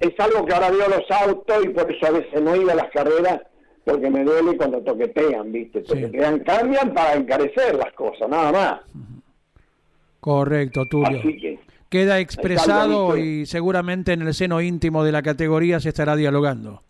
es 0.00 0.20
algo 0.20 0.44
que 0.44 0.52
ahora 0.52 0.70
veo 0.70 0.88
los 0.88 1.10
autos 1.10 1.64
y 1.64 1.68
por 1.68 1.90
eso 1.90 2.06
a 2.06 2.10
veces 2.10 2.42
no 2.42 2.54
iba 2.56 2.72
a 2.72 2.76
las 2.76 2.90
carreras 2.90 3.40
porque 3.84 4.10
me 4.10 4.24
duele 4.24 4.56
cuando 4.56 4.80
toquetean, 4.80 5.52
¿viste? 5.52 5.82
Toquetean, 5.82 6.40
cambian 6.40 6.92
para 6.94 7.14
encarecer 7.14 7.74
las 7.76 7.92
cosas, 7.92 8.28
nada 8.28 8.52
más. 8.52 8.80
Correcto, 10.20 10.86
Tulio. 10.86 11.20
Queda 11.90 12.18
expresado 12.18 13.16
y 13.16 13.46
seguramente 13.46 14.14
en 14.14 14.22
el 14.22 14.34
seno 14.34 14.60
íntimo 14.60 15.04
de 15.04 15.12
la 15.12 15.22
categoría 15.22 15.80
se 15.80 15.90
estará 15.90 16.16
dialogando. 16.16 16.82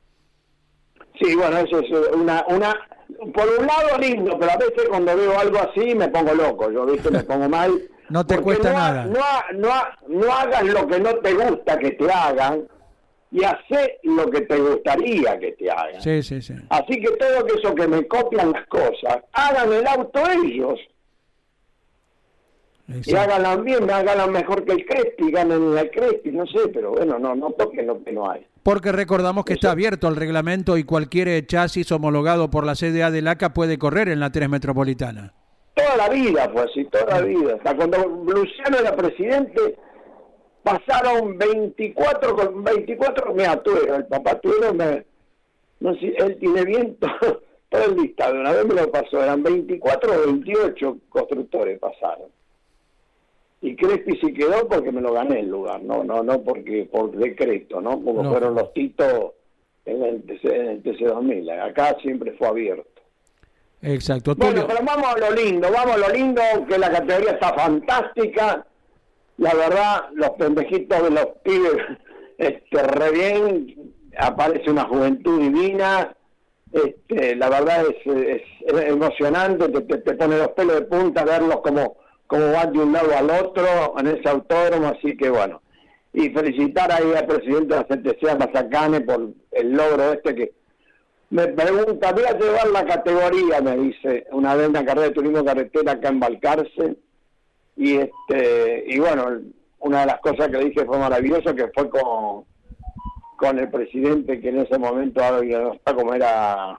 Sí, 1.21 1.35
bueno, 1.35 1.59
eso 1.59 1.81
es 1.81 1.91
una, 2.15 2.45
una, 2.49 2.75
por 3.33 3.49
un 3.59 3.67
lado 3.67 3.99
lindo, 3.99 4.37
pero 4.39 4.53
a 4.53 4.57
veces 4.57 4.89
cuando 4.89 5.17
veo 5.17 5.39
algo 5.39 5.59
así 5.59 5.95
me 5.95 6.09
pongo 6.09 6.35
loco, 6.35 6.71
yo, 6.71 6.87
¿viste? 6.87 7.11
Me 7.11 7.23
pongo 7.23 7.49
mal. 7.49 7.73
no 8.09 8.27
te 8.27 8.39
cuesta 8.39 8.73
nada. 8.73 9.05
No, 9.07 9.59
no, 9.59 9.71
no 10.09 10.33
hagas 10.33 10.65
lo 10.65 10.87
que 10.87 10.99
no 10.99 11.15
te 11.17 11.35
gusta 11.35 11.79
que 11.79 11.93
te 11.93 12.11
hagan, 12.11 12.67
y 13.35 13.43
hace 13.43 13.99
lo 14.05 14.31
que 14.31 14.43
te 14.43 14.57
gustaría 14.57 15.37
que 15.41 15.53
te 15.53 15.69
hagan. 15.69 16.01
Sí, 16.01 16.23
sí, 16.23 16.41
sí. 16.41 16.55
Así 16.69 17.01
que 17.01 17.11
todo 17.17 17.47
eso 17.47 17.75
que 17.75 17.89
me 17.89 18.07
copian 18.07 18.53
las 18.53 18.65
cosas, 18.69 19.25
hagan 19.33 19.73
el 19.73 19.87
auto 19.87 20.21
ellos. 20.31 20.79
Y 22.87 23.15
háganlo 23.15 23.63
bien, 23.63 23.91
háganlo 23.91 24.29
mejor 24.29 24.65
que 24.65 24.73
el 24.73 24.87
Crespi, 24.87 25.33
ganen 25.33 25.77
el 25.77 25.91
Crespi, 25.91 26.31
no 26.31 26.47
sé, 26.47 26.69
pero 26.69 26.93
bueno, 26.93 27.19
no, 27.19 27.35
no 27.35 27.51
toquen 27.53 27.89
lo 27.89 28.05
que 28.05 28.13
no 28.13 28.31
hay. 28.31 28.47
Porque 28.65 28.91
recordamos 28.91 29.45
que 29.45 29.53
está 29.53 29.71
abierto 29.71 30.09
el 30.09 30.17
reglamento 30.17 30.77
y 30.79 30.85
cualquier 30.85 31.47
chasis 31.47 31.93
homologado 31.93 32.51
por 32.51 32.65
la 32.67 32.75
CDA 32.75 33.11
del 33.11 33.29
ACA 33.29 33.55
puede 33.55 33.79
correr 33.79 34.09
en 34.09 34.21
la 34.21 34.33
3 34.33 34.49
Metropolitana. 34.49 35.35
Toda 35.75 35.97
la 35.97 36.09
vida, 36.09 36.51
pues 36.51 36.67
sí, 36.75 36.85
toda 36.87 37.21
la 37.21 37.27
vida. 37.27 37.55
Hasta 37.57 37.77
cuando 37.77 37.99
Luciano 37.99 38.79
era 38.79 38.97
presidente, 38.97 39.77
pasaron 40.63 41.37
24 41.37 42.35
con 42.35 42.65
24 42.65 43.35
me 43.35 43.45
atuero, 43.45 43.97
el 43.97 44.07
papá 44.07 44.41
tuero 44.41 44.73
me 44.73 45.05
no 45.81 45.95
sé, 45.97 46.15
él 46.17 46.39
tiene 46.41 46.65
bien 46.65 46.97
todo, 46.99 47.43
el 47.71 47.97
listado, 47.97 48.41
una 48.41 48.53
vez 48.53 48.65
me 48.67 48.75
lo 48.75 48.91
pasó, 48.91 49.23
eran 49.23 49.43
24 49.43 50.13
o 50.13 50.27
28 50.27 50.99
constructores 51.11 51.79
pasaron. 51.79 52.29
Y 53.65 53.77
Crespi 53.77 54.19
se 54.19 54.33
quedó 54.33 54.69
porque 54.69 54.93
me 54.93 55.01
lo 55.01 55.15
gané 55.15 55.41
el 55.41 55.49
lugar, 55.49 55.83
no, 55.83 56.05
no, 56.05 56.23
no 56.23 56.43
porque 56.43 56.89
por 56.91 57.11
decreto, 57.17 57.81
¿no? 57.81 57.93
Como 58.03 58.23
fueron 58.31 58.55
los 58.55 58.73
titos 58.75 59.33
en 59.87 60.03
el, 60.03 60.27
TC2000, 60.27 61.63
acá 61.63 61.97
siempre 62.03 62.33
fue 62.33 62.49
abierto. 62.49 63.01
Exacto. 63.81 64.35
Bueno, 64.37 64.67
pero 64.67 64.81
vamos 64.85 65.07
a 65.07 65.19
lo 65.19 65.31
lindo, 65.35 65.69
vamos 65.73 65.97
a 65.97 65.99
lo 65.99 66.09
lindo, 66.11 66.43
que 66.69 66.79
la 66.79 66.91
categoría 66.91 67.33
está 67.33 67.55
fantástica 67.55 68.67
la 69.37 69.55
verdad, 69.55 70.05
los 70.15 70.31
pendejitos 70.31 71.03
de 71.03 71.11
los 71.11 71.27
pibes, 71.43 71.77
este, 72.39 72.83
re 72.83 73.11
bien, 73.11 73.95
aparece 74.17 74.71
una 74.71 74.85
juventud 74.85 75.41
divina, 75.41 76.15
este, 76.73 77.37
la 77.37 77.51
verdad 77.51 77.85
es, 78.05 78.43
emocionante, 78.89 79.69
te, 79.69 79.99
te, 79.99 80.15
pone 80.15 80.39
los 80.39 80.49
pelos 80.49 80.77
de 80.77 80.83
punta 80.83 81.25
verlos 81.25 81.61
como, 81.61 81.97
como 82.27 82.53
van 82.53 82.73
de 82.73 82.79
un 82.79 82.93
lado 82.93 83.17
al 83.17 83.31
otro 83.31 83.99
en 83.99 84.07
ese 84.07 84.29
autódromo, 84.29 84.89
así 84.89 85.17
que 85.17 85.31
bueno. 85.31 85.61
Y 86.13 86.31
felicitar 86.31 86.91
ahí 86.93 87.13
al 87.13 87.27
presidente 87.27 87.75
de 87.75 87.81
la 87.81 87.85
CTC, 87.85 88.39
Mazacane, 88.39 89.01
por 89.01 89.31
el 89.51 89.73
logro 89.73 90.13
este 90.13 90.35
que 90.35 90.53
me 91.31 91.49
pregunta, 91.49 92.13
voy 92.13 92.25
a 92.25 92.39
llevar 92.39 92.69
la 92.69 92.85
categoría, 92.85 93.61
me 93.61 93.77
dice, 93.77 94.27
una 94.31 94.55
vez 94.55 94.69
en 94.69 94.75
la 94.75 94.85
carrera 94.85 95.09
de 95.09 95.15
turismo 95.15 95.45
carretera 95.45 95.93
acá 95.93 96.09
en 96.09 96.21
Balcarce, 96.21 96.97
y 97.77 97.97
este 97.97 98.85
y 98.87 98.99
bueno 99.01 99.41
una 99.81 100.01
de 100.01 100.07
las 100.07 100.21
cosas 100.21 100.49
que 100.49 100.59
le 100.59 100.67
dije 100.67 100.85
fue 100.85 100.99
maravilloso 100.99 101.55
que 101.55 101.69
fue 101.75 101.91
con 101.91 102.45
con 103.37 103.59
el 103.59 103.69
presidente 103.69 104.41
que 104.41 104.49
en 104.49 104.61
ese 104.61 104.79
momento 104.79 105.23
ahora 105.23 105.45
no 105.45 105.75
está 105.75 105.95
como 105.95 106.15
era 106.15 106.79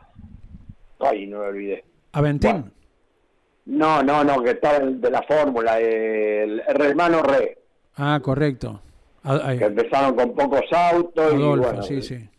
ay 0.99 1.27
no 1.27 1.39
me 1.39 1.47
olvidé. 1.47 1.83
Aventín 2.13 2.71
no 3.65 4.03
no 4.03 4.23
no 4.23 4.43
que 4.43 4.51
está 4.51 4.79
de 4.79 5.09
la 5.09 5.21
fórmula 5.23 5.79
el, 5.79 6.61
hermano 6.67 7.21
Re 7.21 7.57
ah 7.95 8.19
correcto 8.21 8.81
que 9.23 9.65
empezaron 9.65 10.15
con 10.15 10.35
pocos 10.35 10.65
autos 10.71 11.33
y 11.33 11.37
bueno 11.37 11.83
sí 11.83 12.01
sí 12.01 12.29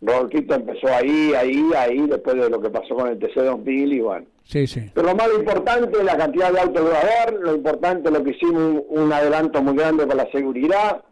Rodolfito 0.00 0.54
empezó 0.54 0.88
ahí, 0.88 1.32
ahí, 1.34 1.70
ahí, 1.76 2.06
después 2.06 2.36
de 2.36 2.50
lo 2.50 2.60
que 2.60 2.70
pasó 2.70 2.94
con 2.94 3.08
el 3.08 3.18
TC2000 3.18 3.94
y 3.94 4.00
bueno. 4.00 4.26
Sí, 4.44 4.66
sí. 4.66 4.90
Pero 4.94 5.08
lo 5.08 5.16
más 5.16 5.28
importante 5.36 5.98
es 5.98 6.04
la 6.04 6.16
cantidad 6.16 6.52
de 6.52 6.60
autos 6.60 6.82
que 6.82 6.90
va 6.90 6.98
a 6.98 7.00
haber, 7.00 7.40
lo 7.40 7.54
importante 7.56 8.08
es 8.08 8.14
lo 8.14 8.22
que 8.22 8.30
hicimos 8.30 8.82
un, 8.88 9.12
adelanto 9.12 9.62
muy 9.62 9.74
grande 9.74 10.06
para 10.06 10.24
la 10.24 10.30
seguridad. 10.30 11.02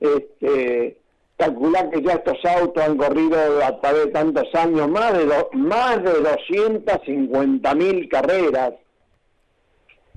Este, 0.00 0.98
calcular 1.42 1.90
que 1.90 2.02
ya 2.02 2.12
estos 2.12 2.38
autos 2.44 2.82
han 2.84 2.96
corrido 2.96 3.36
a 3.64 3.80
través 3.80 4.06
de 4.06 4.10
tantos 4.12 4.54
años, 4.54 4.88
más 4.88 5.12
de, 5.12 5.26
más 5.54 5.96
de 6.02 6.12
250 6.20 7.74
mil 7.74 8.08
carreras. 8.08 8.74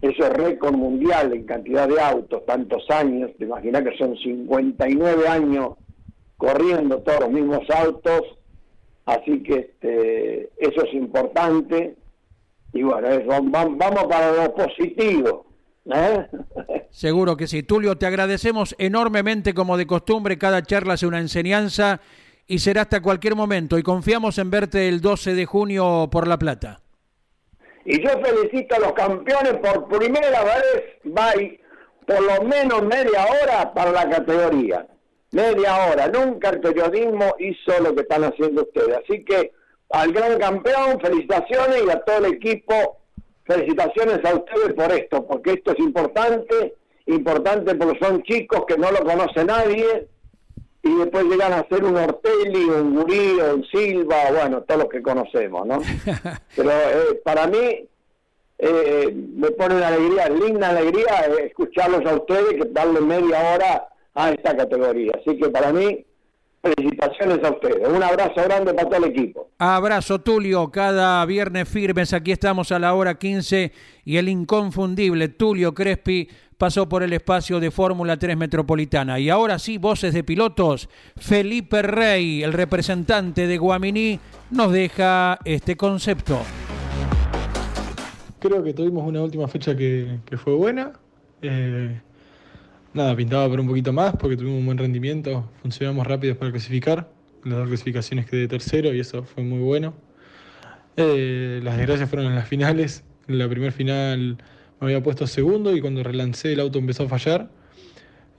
Eso 0.01 0.23
es 0.23 0.29
récord 0.33 0.75
mundial 0.75 1.33
en 1.33 1.45
cantidad 1.45 1.87
de 1.87 1.99
autos, 1.99 2.45
tantos 2.45 2.87
años. 2.91 3.31
Te 3.39 3.45
imaginas 3.45 3.81
que 3.83 3.97
son 3.97 4.15
59 4.15 5.27
años 5.27 5.69
corriendo 6.37 6.99
todos 6.99 7.21
los 7.21 7.31
mismos 7.31 7.67
autos, 7.71 8.21
así 9.05 9.41
que 9.41 9.55
este, 9.55 10.51
eso 10.57 10.83
es 10.85 10.93
importante 10.93 11.95
y 12.73 12.83
bueno, 12.83 13.07
vamos 13.25 14.03
para 14.03 14.31
lo 14.31 14.53
positivo. 14.53 15.44
¿Eh? 15.93 16.27
Seguro 16.89 17.35
que 17.37 17.47
sí. 17.47 17.63
Tulio, 17.63 17.97
te 17.97 18.05
agradecemos 18.05 18.75
enormemente 18.77 19.53
como 19.53 19.77
de 19.77 19.87
costumbre, 19.87 20.37
cada 20.37 20.61
charla 20.63 20.93
es 20.93 21.03
una 21.03 21.19
enseñanza 21.19 22.01
y 22.47 22.59
será 22.59 22.81
hasta 22.81 23.01
cualquier 23.01 23.35
momento 23.35 23.77
y 23.77 23.83
confiamos 23.83 24.37
en 24.37 24.51
verte 24.51 24.87
el 24.87 25.01
12 25.01 25.33
de 25.33 25.45
junio 25.45 26.09
por 26.11 26.27
La 26.27 26.37
Plata. 26.37 26.81
Y 27.85 28.01
yo 28.01 28.09
felicito 28.21 28.75
a 28.75 28.79
los 28.79 28.93
campeones 28.93 29.55
por 29.55 29.87
primera 29.87 30.43
vez, 30.43 30.83
bye, 31.03 31.59
por 32.07 32.21
lo 32.21 32.43
menos 32.47 32.83
media 32.83 33.25
hora 33.25 33.73
para 33.73 33.91
la 33.91 34.09
categoría 34.09 34.87
media 35.35 35.87
hora. 35.87 36.07
Nunca 36.07 36.49
el 36.49 36.61
periodismo 36.61 37.35
hizo 37.39 37.79
lo 37.81 37.93
que 37.93 38.01
están 38.01 38.23
haciendo 38.23 38.63
ustedes. 38.63 38.97
Así 39.03 39.23
que 39.23 39.51
al 39.91 40.11
gran 40.11 40.39
campeón, 40.39 40.99
felicitaciones 40.99 41.83
y 41.85 41.89
a 41.89 41.99
todo 41.99 42.25
el 42.25 42.33
equipo, 42.33 43.01
felicitaciones 43.45 44.23
a 44.25 44.35
ustedes 44.35 44.73
por 44.73 44.91
esto, 44.91 45.25
porque 45.25 45.53
esto 45.53 45.71
es 45.71 45.79
importante, 45.79 46.75
importante 47.05 47.75
porque 47.75 47.99
son 47.99 48.23
chicos 48.23 48.65
que 48.67 48.77
no 48.77 48.91
lo 48.91 48.99
conoce 49.03 49.45
nadie 49.45 50.07
y 50.85 50.95
después 50.97 51.25
llegan 51.25 51.53
a 51.53 51.67
ser 51.67 51.83
un 51.83 51.97
Ortelli, 51.97 52.65
un 52.65 52.95
Gurío, 52.95 53.55
un 53.55 53.65
Silva, 53.65 54.31
bueno, 54.31 54.61
todos 54.61 54.81
los 54.81 54.89
que 54.89 55.01
conocemos, 55.01 55.65
¿no? 55.65 55.79
Pero 56.55 56.69
eh, 56.71 57.21
para 57.23 57.47
mí 57.47 57.87
eh, 58.59 59.11
me 59.13 59.49
pone 59.51 59.75
una 59.75 59.87
alegría, 59.87 60.29
linda 60.29 60.69
alegría 60.69 61.25
eh, 61.27 61.47
escucharlos 61.47 62.05
a 62.05 62.15
ustedes, 62.15 62.53
que 62.53 62.69
darle 62.69 63.01
media 63.01 63.53
hora 63.53 63.87
a 64.13 64.29
esta 64.29 64.55
categoría. 64.55 65.11
Así 65.19 65.37
que 65.37 65.49
para 65.49 65.73
mí, 65.73 66.05
felicitaciones 66.65 67.43
a 67.43 67.51
ustedes. 67.51 67.87
Un 67.87 68.01
abrazo 68.01 68.41
grande 68.43 68.73
para 68.73 68.89
todo 68.89 69.05
el 69.05 69.11
equipo. 69.11 69.49
Abrazo, 69.59 70.19
Tulio. 70.19 70.71
Cada 70.71 71.25
viernes 71.25 71.69
firmes, 71.69 72.13
aquí 72.13 72.31
estamos 72.31 72.71
a 72.71 72.79
la 72.79 72.93
hora 72.93 73.15
15 73.15 73.71
y 74.05 74.17
el 74.17 74.29
inconfundible 74.29 75.29
Tulio 75.29 75.73
Crespi 75.73 76.27
pasó 76.57 76.87
por 76.87 77.03
el 77.03 77.13
espacio 77.13 77.59
de 77.59 77.71
Fórmula 77.71 78.17
3 78.17 78.37
Metropolitana. 78.37 79.19
Y 79.19 79.29
ahora 79.29 79.59
sí, 79.59 79.77
voces 79.77 80.13
de 80.13 80.23
pilotos. 80.23 80.89
Felipe 81.17 81.81
Rey, 81.81 82.43
el 82.43 82.53
representante 82.53 83.47
de 83.47 83.57
Guaminí, 83.57 84.19
nos 84.51 84.71
deja 84.71 85.39
este 85.45 85.75
concepto. 85.75 86.39
Creo 88.39 88.63
que 88.63 88.73
tuvimos 88.73 89.07
una 89.07 89.21
última 89.21 89.47
fecha 89.47 89.75
que, 89.75 90.19
fue 90.37 90.53
buena. 90.53 90.93
Eh, 91.41 91.99
nada, 92.95 93.15
pintaba 93.15 93.47
por 93.49 93.59
un 93.59 93.67
poquito 93.67 93.93
más 93.93 94.15
porque 94.15 94.37
tuvimos 94.37 94.59
un 94.59 94.65
buen 94.65 94.77
rendimiento, 94.77 95.49
funcionamos 95.61 96.07
rápido 96.07 96.35
para 96.35 96.51
clasificar. 96.51 97.09
Las 97.43 97.59
dos 97.59 97.67
clasificaciones 97.67 98.25
quedé 98.25 98.47
tercero 98.47 98.93
y 98.93 98.99
eso 98.99 99.23
fue 99.23 99.43
muy 99.43 99.59
bueno. 99.59 99.93
Eh, 100.97 101.59
las 101.61 101.77
desgracias 101.77 102.09
fueron 102.09 102.27
en 102.27 102.35
las 102.35 102.47
finales. 102.47 103.03
En 103.27 103.37
la 103.37 103.47
primera 103.49 103.71
final 103.71 104.37
me 104.79 104.87
había 104.87 105.03
puesto 105.03 105.27
segundo 105.27 105.75
y 105.75 105.81
cuando 105.81 106.01
relancé 106.03 106.53
el 106.53 106.59
auto 106.59 106.79
empezó 106.79 107.03
a 107.03 107.09
fallar. 107.09 107.49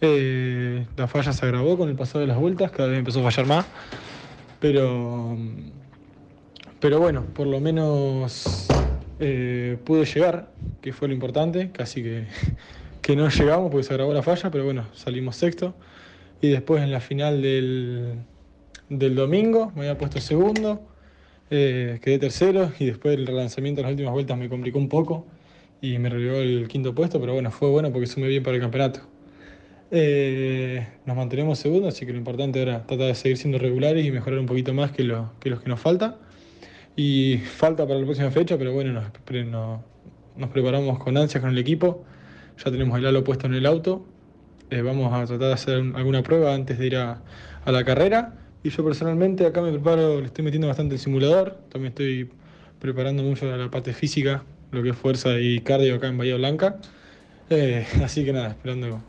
Eh, 0.01 0.87
la 0.97 1.07
falla 1.07 1.33
se 1.33 1.45
agravó 1.45 1.77
con 1.79 1.89
el 1.89 1.95
paso 1.95 2.19
de 2.19 2.27
las 2.27 2.39
vueltas, 2.39 2.71
cada 2.71 2.89
vez 2.89 2.99
empezó 2.99 3.21
a 3.21 3.31
fallar 3.31 3.47
más. 3.47 3.67
Pero, 4.59 5.37
pero 6.81 6.99
bueno, 6.99 7.27
por 7.35 7.47
lo 7.47 7.61
menos 7.61 8.67
eh, 9.21 9.77
pude 9.85 10.07
llegar, 10.07 10.51
que 10.81 10.93
fue 10.93 11.09
lo 11.09 11.15
importante, 11.15 11.71
casi 11.73 12.03
que, 12.03 12.27
que 13.07 13.15
no 13.15 13.29
llegamos 13.29 13.71
porque 13.71 13.85
se 13.85 13.93
agravó 13.93 14.13
la 14.13 14.25
falla, 14.25 14.51
pero 14.51 14.65
bueno, 14.65 14.89
salimos 14.93 15.37
sexto. 15.37 15.77
Y 16.41 16.49
después 16.49 16.83
en 16.83 16.91
la 16.91 16.99
final 16.99 17.41
del, 17.41 18.15
del 18.89 19.15
domingo 19.15 19.71
me 19.77 19.83
había 19.83 19.97
puesto 19.97 20.21
segundo. 20.21 20.81
Eh, 21.49 22.01
quedé 22.03 22.19
tercero 22.19 22.73
y 22.81 22.87
después 22.87 23.17
el 23.17 23.25
relanzamiento 23.25 23.81
en 23.81 23.85
las 23.85 23.93
últimas 23.93 24.13
vueltas 24.13 24.37
me 24.37 24.49
complicó 24.49 24.81
un 24.81 24.89
poco 24.89 25.25
y 25.81 25.99
me 25.99 26.09
relegó 26.09 26.39
el 26.39 26.67
quinto 26.67 26.97
puesto, 26.97 27.21
pero 27.21 27.33
bueno, 27.33 27.53
fue 27.53 27.69
bueno 27.69 27.93
porque 27.93 28.09
sumé 28.09 28.27
bien 28.27 28.43
para 28.43 28.57
el 28.57 28.61
campeonato. 28.61 29.03
Eh, 29.93 30.85
nos 31.05 31.17
mantenemos 31.17 31.61
segundos, 31.61 31.95
así 31.95 32.07
que 32.07 32.11
lo 32.11 32.19
importante 32.19 32.61
era 32.61 32.89
tratar 32.89 33.07
de 33.07 33.15
seguir 33.15 33.37
siendo 33.37 33.61
regulares 33.61 34.05
y 34.05 34.11
mejorar 34.11 34.41
un 34.41 34.47
poquito 34.47 34.75
más 34.75 34.91
que, 34.91 35.05
lo, 35.05 35.31
que 35.39 35.49
los 35.49 35.61
que 35.61 35.69
nos 35.69 35.79
falta. 35.79 36.19
Y 36.97 37.37
falta 37.39 37.87
para 37.87 38.01
la 38.01 38.05
próxima 38.05 38.33
fecha, 38.33 38.59
pero 38.59 38.73
bueno, 38.73 38.93
nos, 38.93 39.05
nos 40.37 40.51
preparamos 40.51 40.99
con 40.99 41.17
ansias 41.17 41.41
con 41.41 41.51
el 41.51 41.59
equipo. 41.59 42.05
Ya 42.65 42.71
tenemos 42.71 42.99
el 42.99 43.07
halo 43.07 43.25
puesto 43.25 43.47
en 43.47 43.55
el 43.55 43.67
auto. 43.67 44.05
Eh, 44.71 44.83
vamos 44.83 45.13
a 45.13 45.27
tratar 45.27 45.49
de 45.49 45.55
hacer 45.55 45.75
alguna 45.95 46.23
prueba 46.23 46.55
antes 46.55 46.79
de 46.79 46.87
ir 46.87 46.97
a, 46.97 47.23
a 47.65 47.73
la 47.73 47.85
carrera 47.85 48.35
y 48.67 48.71
yo 48.71 48.85
personalmente 48.85 49.47
acá 49.47 49.63
me 49.63 49.71
preparo, 49.71 50.21
le 50.21 50.27
estoy 50.27 50.45
metiendo 50.45 50.67
bastante 50.67 50.97
el 50.97 51.01
simulador, 51.01 51.57
también 51.69 51.91
estoy 51.91 52.29
preparando 52.81 53.23
mucho 53.23 53.47
la 53.57 53.71
parte 53.71 53.93
física, 53.93 54.43
lo 54.73 54.83
que 54.83 54.89
es 54.89 54.97
fuerza 54.97 55.39
y 55.39 55.61
cardio 55.61 55.95
acá 55.95 56.09
en 56.09 56.19
Bahía 56.19 56.35
Blanca. 56.35 56.79
Eh, 57.49 57.87
así 58.05 58.25
que 58.25 58.33
nada, 58.33 58.49
esperando 58.49 59.01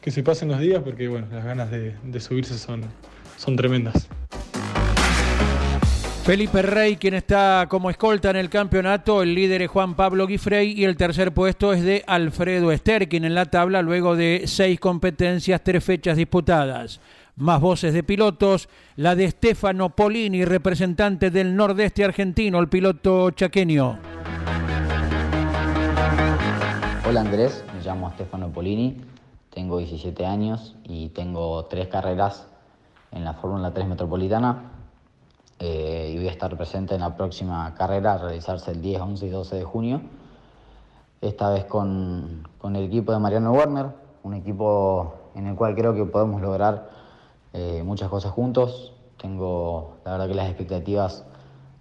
que 0.00 0.10
se 0.10 0.24
pasen 0.24 0.48
los 0.48 0.58
días 0.58 0.82
porque 0.82 1.06
bueno, 1.06 1.28
las 1.30 1.44
ganas 1.44 1.70
de, 1.70 2.20
subirse 2.20 2.58
son, 2.58 2.82
son 3.36 3.54
tremendas. 3.54 4.08
Felipe 6.24 6.62
Rey, 6.62 6.96
quien 6.96 7.12
está 7.12 7.66
como 7.68 7.90
escolta 7.90 8.30
en 8.30 8.36
el 8.36 8.48
campeonato, 8.48 9.22
el 9.22 9.34
líder 9.34 9.60
es 9.60 9.68
Juan 9.68 9.94
Pablo 9.94 10.26
Guifrey 10.26 10.72
y 10.72 10.84
el 10.84 10.96
tercer 10.96 11.34
puesto 11.34 11.74
es 11.74 11.82
de 11.82 12.02
Alfredo 12.06 12.74
Sterkin 12.74 13.26
en 13.26 13.34
la 13.34 13.44
tabla 13.44 13.82
luego 13.82 14.16
de 14.16 14.44
seis 14.46 14.80
competencias, 14.80 15.60
tres 15.62 15.84
fechas 15.84 16.16
disputadas. 16.16 16.98
Más 17.36 17.60
voces 17.60 17.92
de 17.92 18.02
pilotos, 18.02 18.70
la 18.96 19.14
de 19.14 19.30
Stefano 19.32 19.90
Polini, 19.90 20.46
representante 20.46 21.30
del 21.30 21.54
nordeste 21.54 22.06
argentino, 22.06 22.58
el 22.58 22.68
piloto 22.68 23.30
chaqueño. 23.32 23.98
Hola 27.06 27.20
Andrés, 27.20 27.62
me 27.74 27.84
llamo 27.84 28.10
Stefano 28.12 28.48
Polini, 28.48 28.96
tengo 29.50 29.76
17 29.76 30.24
años 30.24 30.74
y 30.84 31.10
tengo 31.10 31.66
tres 31.66 31.88
carreras 31.88 32.48
en 33.12 33.26
la 33.26 33.34
Fórmula 33.34 33.74
3 33.74 33.86
Metropolitana 33.88 34.70
eh, 35.66 36.10
y 36.12 36.18
voy 36.18 36.28
a 36.28 36.30
estar 36.30 36.54
presente 36.58 36.94
en 36.94 37.00
la 37.00 37.16
próxima 37.16 37.74
carrera 37.74 38.12
a 38.12 38.18
realizarse 38.18 38.70
el 38.72 38.82
10, 38.82 39.00
11 39.00 39.26
y 39.26 39.30
12 39.30 39.56
de 39.56 39.64
junio, 39.64 40.02
esta 41.22 41.48
vez 41.48 41.64
con, 41.64 42.46
con 42.58 42.76
el 42.76 42.84
equipo 42.84 43.12
de 43.12 43.18
Mariano 43.18 43.50
Werner, 43.52 43.86
un 44.24 44.34
equipo 44.34 45.14
en 45.34 45.46
el 45.46 45.56
cual 45.56 45.74
creo 45.74 45.94
que 45.94 46.04
podemos 46.04 46.42
lograr 46.42 46.90
eh, 47.54 47.82
muchas 47.82 48.10
cosas 48.10 48.32
juntos. 48.32 48.92
Tengo, 49.16 49.94
la 50.04 50.12
verdad, 50.12 50.28
que 50.28 50.34
las 50.34 50.48
expectativas 50.48 51.24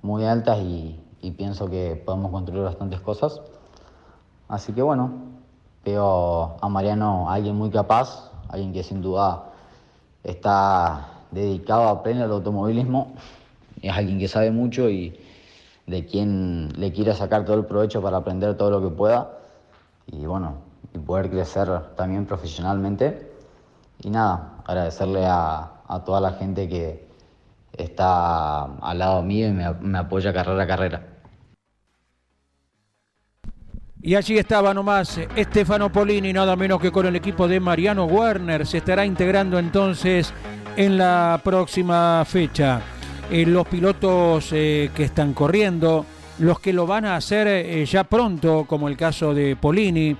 muy 0.01 0.23
altas 0.23 0.59
y, 0.59 0.99
pienso 1.37 1.69
que 1.69 2.01
podemos 2.05 2.31
construir 2.31 2.63
bastantes 2.63 3.01
cosas. 3.01 3.41
Así 4.47 4.71
que 4.71 4.81
bueno, 4.81 5.11
veo 5.83 6.55
a 6.61 6.69
Mariano 6.69 7.29
alguien 7.29 7.57
muy 7.57 7.69
capaz, 7.69 8.31
alguien 8.47 8.71
que 8.71 8.83
sin 8.83 9.01
duda 9.01 9.51
está 10.23 11.23
dedicado 11.31 11.89
a 11.89 12.01
pleno 12.01 12.23
al 12.23 12.31
automovilismo. 12.31 13.13
Es 13.83 13.93
alguien 13.95 14.17
que 14.17 14.29
sabe 14.29 14.49
mucho 14.49 14.89
y 14.89 15.13
de 15.85 16.05
quien 16.05 16.69
le 16.77 16.93
quiere 16.93 17.13
sacar 17.13 17.43
todo 17.43 17.57
el 17.57 17.65
provecho 17.65 18.01
para 18.01 18.17
aprender 18.17 18.55
todo 18.55 18.71
lo 18.71 18.81
que 18.81 18.95
pueda 18.95 19.39
y 20.07 20.25
bueno, 20.25 20.55
y 20.93 20.99
poder 20.99 21.29
crecer 21.29 21.67
también 21.95 22.25
profesionalmente. 22.25 23.29
Y 24.01 24.09
nada, 24.09 24.61
agradecerle 24.65 25.25
a, 25.25 25.69
toda 26.05 26.19
la 26.21 26.31
gente 26.31 26.67
que 26.67 27.07
está 27.77 28.63
al 28.63 28.97
lado 28.97 29.21
mío 29.21 29.47
y 29.47 29.51
me, 29.51 29.97
apoya 29.97 30.33
carrera 30.33 30.63
a 30.63 30.67
carrera. 30.67 31.07
Y 34.01 34.15
allí 34.15 34.37
estaba 34.37 34.73
nomás 34.73 35.17
Estefano 35.35 35.91
Polini, 35.91 36.33
nada 36.33 36.55
menos 36.55 36.81
que 36.81 36.91
con 36.91 37.05
el 37.05 37.15
equipo 37.15 37.47
de 37.47 37.59
Mariano 37.59 38.05
Werner. 38.05 38.65
Se 38.65 38.79
estará 38.79 39.05
integrando 39.05 39.59
entonces 39.59 40.33
en 40.75 40.97
la 40.97 41.39
próxima 41.43 42.23
fecha. 42.25 42.81
Eh, 43.31 43.45
los 43.45 43.67
pilotos 43.67 44.49
eh, 44.51 44.91
que 44.95 45.03
están 45.03 45.33
corriendo, 45.33 46.05
los 46.39 46.59
que 46.59 46.73
lo 46.73 46.85
van 46.85 47.05
a 47.05 47.15
hacer 47.15 47.47
eh, 47.47 47.85
ya 47.85 48.03
pronto, 48.03 48.65
como 48.67 48.87
el 48.87 48.97
caso 48.97 49.33
de 49.33 49.55
Polini, 49.55 50.15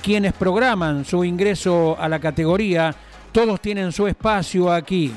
quienes 0.00 0.32
programan 0.32 1.04
su 1.04 1.24
ingreso 1.24 1.96
a 1.98 2.08
la 2.08 2.20
categoría, 2.20 2.94
todos 3.32 3.60
tienen 3.60 3.90
su 3.90 4.06
espacio 4.06 4.72
aquí. 4.72 5.12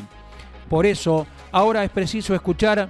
Por 0.69 0.85
eso, 0.85 1.27
ahora 1.51 1.83
es 1.83 1.91
preciso 1.91 2.33
escuchar 2.33 2.87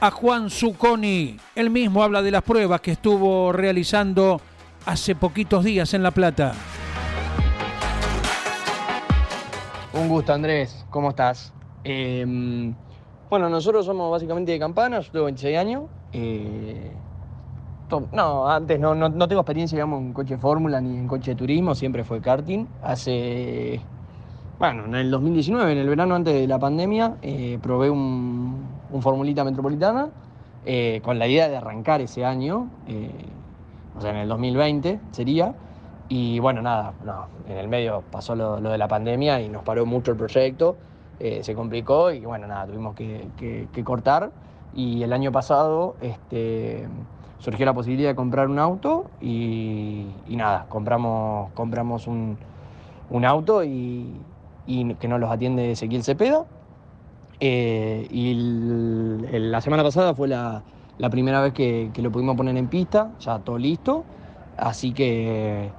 a 0.00 0.10
Juan 0.10 0.50
Zucconi. 0.50 1.36
Él 1.54 1.70
mismo 1.70 2.02
habla 2.02 2.22
de 2.22 2.30
las 2.30 2.42
pruebas 2.42 2.80
que 2.80 2.92
estuvo 2.92 3.52
realizando 3.52 4.40
hace 4.86 5.14
poquitos 5.14 5.64
días 5.64 5.94
en 5.94 6.02
La 6.02 6.10
Plata. 6.10 6.52
Un 9.92 10.08
gusto, 10.08 10.32
Andrés. 10.32 10.84
¿Cómo 10.90 11.10
estás? 11.10 11.52
Em, 11.84 12.74
bueno, 13.30 13.48
nosotros 13.48 13.86
somos 13.86 14.10
básicamente 14.10 14.52
de 14.52 14.58
Campana, 14.58 15.00
yo 15.00 15.10
tengo 15.10 15.24
26 15.26 15.56
años. 15.56 15.84
Eh, 16.12 16.92
no, 18.12 18.48
antes 18.48 18.78
no, 18.78 18.94
no, 18.94 19.08
no, 19.08 19.28
tengo 19.28 19.40
experiencia, 19.40 19.76
digamos, 19.76 20.00
en 20.00 20.12
coche 20.12 20.36
fórmula 20.36 20.80
ni 20.80 20.96
en 20.96 21.08
coche 21.08 21.32
de 21.32 21.36
turismo, 21.36 21.74
siempre 21.74 22.04
fue 22.04 22.20
karting. 22.20 22.66
Hace 22.82 23.80
bueno, 24.60 24.84
en 24.84 24.94
el 24.94 25.10
2019, 25.10 25.72
en 25.72 25.78
el 25.78 25.88
verano 25.88 26.14
antes 26.14 26.34
de 26.34 26.46
la 26.46 26.58
pandemia, 26.58 27.16
eh, 27.22 27.58
probé 27.62 27.88
un, 27.88 28.62
Formulita 29.00 29.42
Metropolitana 29.42 30.10
eh, 30.66 31.00
con 31.02 31.18
la 31.18 31.26
idea 31.26 31.48
de 31.48 31.56
arrancar 31.56 32.02
ese 32.02 32.26
año, 32.26 32.68
eh, 32.86 33.10
o 33.96 34.02
sea, 34.02 34.10
en 34.10 34.18
el 34.18 34.28
2020 34.28 35.00
sería. 35.12 35.54
Y 36.10 36.40
bueno, 36.40 36.60
nada, 36.60 36.92
no, 37.06 37.28
en 37.48 37.56
el 37.56 37.68
medio 37.68 38.04
pasó 38.10 38.34
lo, 38.34 38.60
de 38.60 38.76
la 38.76 38.86
pandemia 38.86 39.40
y 39.40 39.48
nos 39.48 39.62
paró 39.62 39.86
mucho 39.86 40.10
el 40.10 40.18
proyecto, 40.18 40.76
se 41.42 41.54
complicó 41.54 42.10
y 42.10 42.20
bueno, 42.20 42.46
nada, 42.46 42.66
tuvimos 42.66 42.94
que, 42.94 43.68
cortar. 43.84 44.30
Y 44.74 45.02
el 45.02 45.12
año 45.12 45.32
pasado 45.32 45.96
este, 46.00 46.86
surgió 47.38 47.66
la 47.66 47.74
posibilidad 47.74 48.10
de 48.10 48.14
comprar 48.14 48.48
un 48.48 48.58
auto 48.58 49.10
y, 49.20 50.06
nada, 50.28 50.66
compramos, 50.68 51.50
compramos 51.52 52.06
un, 52.06 52.38
un 53.10 53.24
auto 53.24 53.64
y, 53.64 54.14
que 55.00 55.08
nos 55.08 55.18
los 55.18 55.30
atiende 55.30 55.72
Ezequiel 55.72 56.04
Cepeda. 56.04 56.46
Eh, 57.40 58.06
y 58.10 58.34
la 59.32 59.60
semana 59.60 59.82
pasada 59.82 60.14
fue 60.14 60.28
la, 60.28 60.62
primera 61.10 61.40
vez 61.40 61.52
que, 61.52 61.90
lo 61.96 62.12
pudimos 62.12 62.36
poner 62.36 62.56
en 62.56 62.68
pista, 62.68 63.10
ya 63.18 63.38
todo 63.40 63.58
listo. 63.58 64.04
Así 64.56 64.92
que, 64.92 65.70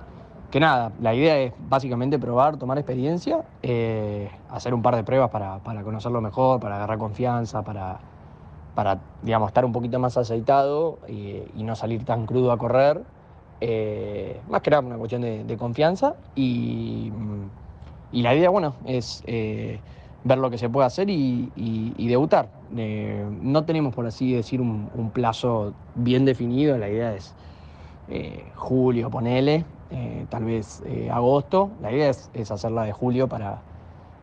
que 0.52 0.60
nada, 0.60 0.92
la 1.02 1.14
idea 1.14 1.38
es 1.40 1.54
básicamente 1.70 2.20
probar, 2.20 2.58
tomar 2.58 2.78
experiencia, 2.78 3.44
eh, 3.64 4.30
hacer 4.50 4.74
un 4.74 4.82
par 4.82 4.96
de 4.96 5.04
pruebas 5.04 5.30
para, 5.32 5.60
conocerlo 5.84 6.22
mejor, 6.22 6.60
para 6.60 6.76
agarrar 6.76 6.98
confianza, 6.98 7.64
para, 7.64 8.00
para 8.76 9.00
digamos, 9.24 9.48
estar 9.48 9.66
un 9.66 9.72
poquito 9.72 9.98
más 9.98 10.18
aceitado 10.18 11.00
y, 11.08 11.64
no 11.64 11.76
salir 11.76 12.06
tan 12.06 12.26
crudo 12.26 12.52
a 12.52 12.58
correr. 12.58 13.02
Eh, 13.62 14.42
más 14.50 14.62
que 14.62 14.72
nada 14.72 14.82
una 14.82 14.98
cuestión 14.98 15.22
de 15.22 15.58
confianza 15.58 16.16
y 16.36 17.12
y 18.12 18.22
la 18.22 18.36
idea, 18.36 18.50
bueno, 18.50 18.76
es 18.86 19.24
eh, 19.26 19.80
ver 20.24 20.38
lo 20.38 20.50
que 20.50 20.58
se 20.58 20.70
puede 20.70 20.88
hacer 20.88 21.10
y, 21.10 21.50
debutar. 21.98 22.50
No 22.72 23.64
tenemos, 23.64 23.94
por 23.94 24.06
así 24.06 24.34
decir, 24.34 24.62
un, 24.62 25.12
plazo 25.14 25.74
bien 25.96 26.26
definido, 26.26 26.78
la 26.78 26.90
idea 26.90 27.16
es 27.16 27.34
julio, 28.56 29.10
ponele, 29.10 29.66
eh, 29.92 30.26
tal 30.30 30.46
vez 30.46 30.82
eh, 30.86 31.10
agosto. 31.12 31.72
La 31.82 31.92
idea 31.92 32.10
es, 32.10 32.52
hacerla 32.52 32.84
de 32.84 32.94
julio 32.94 33.28
para, 33.28 33.62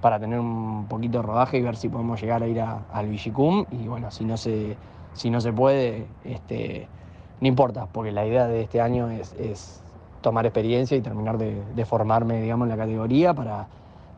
para 0.00 0.18
tener 0.18 0.40
un 0.40 0.86
poquito 0.88 1.18
de 1.18 1.22
rodaje 1.22 1.58
y 1.58 1.62
ver 1.62 1.76
si 1.76 1.88
podemos 1.88 2.20
llegar 2.20 2.42
a 2.42 2.46
ir 2.46 2.60
al 2.60 3.08
Vigicum. 3.08 3.64
Y 3.70 3.88
bueno, 3.88 4.10
si 4.10 4.24
no 4.24 4.36
se, 4.36 4.76
si 5.12 5.30
no 5.30 5.40
se 5.40 5.52
puede, 5.52 6.06
este, 6.24 6.88
no 7.40 7.48
importa, 7.48 7.86
porque 7.92 8.12
la 8.12 8.26
idea 8.26 8.46
de 8.46 8.62
este 8.62 8.80
año 8.80 9.10
es, 9.10 9.82
tomar 10.20 10.46
experiencia 10.46 10.96
y 10.96 11.00
terminar 11.00 11.38
de, 11.38 11.84
formarme, 11.84 12.42
digamos, 12.42 12.66
en 12.66 12.70
la 12.70 12.76
categoría 12.76 13.34
para, 13.34 13.68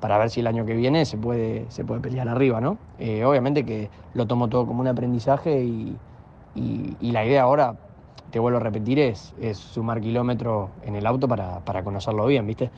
para 0.00 0.16
ver 0.18 0.30
si 0.30 0.40
el 0.40 0.46
año 0.46 0.64
que 0.64 0.74
viene 0.74 1.04
se 1.04 1.18
puede, 1.18 1.66
se 1.68 1.84
puede 1.84 2.00
pelear 2.00 2.28
arriba, 2.28 2.60
¿no? 2.60 2.78
Eh, 2.98 3.24
obviamente 3.24 3.64
que 3.64 3.90
lo 4.14 4.26
tomo 4.26 4.48
todo 4.48 4.66
como 4.66 4.80
un 4.80 4.88
aprendizaje 4.88 5.62
y, 5.62 5.96
la 7.00 7.24
idea 7.24 7.42
ahora, 7.42 7.74
te 8.30 8.38
vuelvo 8.38 8.58
a 8.58 8.60
repetir, 8.60 8.98
es, 8.98 9.32
es 9.40 9.58
sumar 9.58 10.00
kilómetros 10.00 10.70
en 10.84 10.96
el 10.96 11.06
auto 11.06 11.28
para, 11.28 11.60
para 11.60 11.82
conocerlo 11.82 12.26
bien, 12.26 12.46
¿viste? 12.46 12.70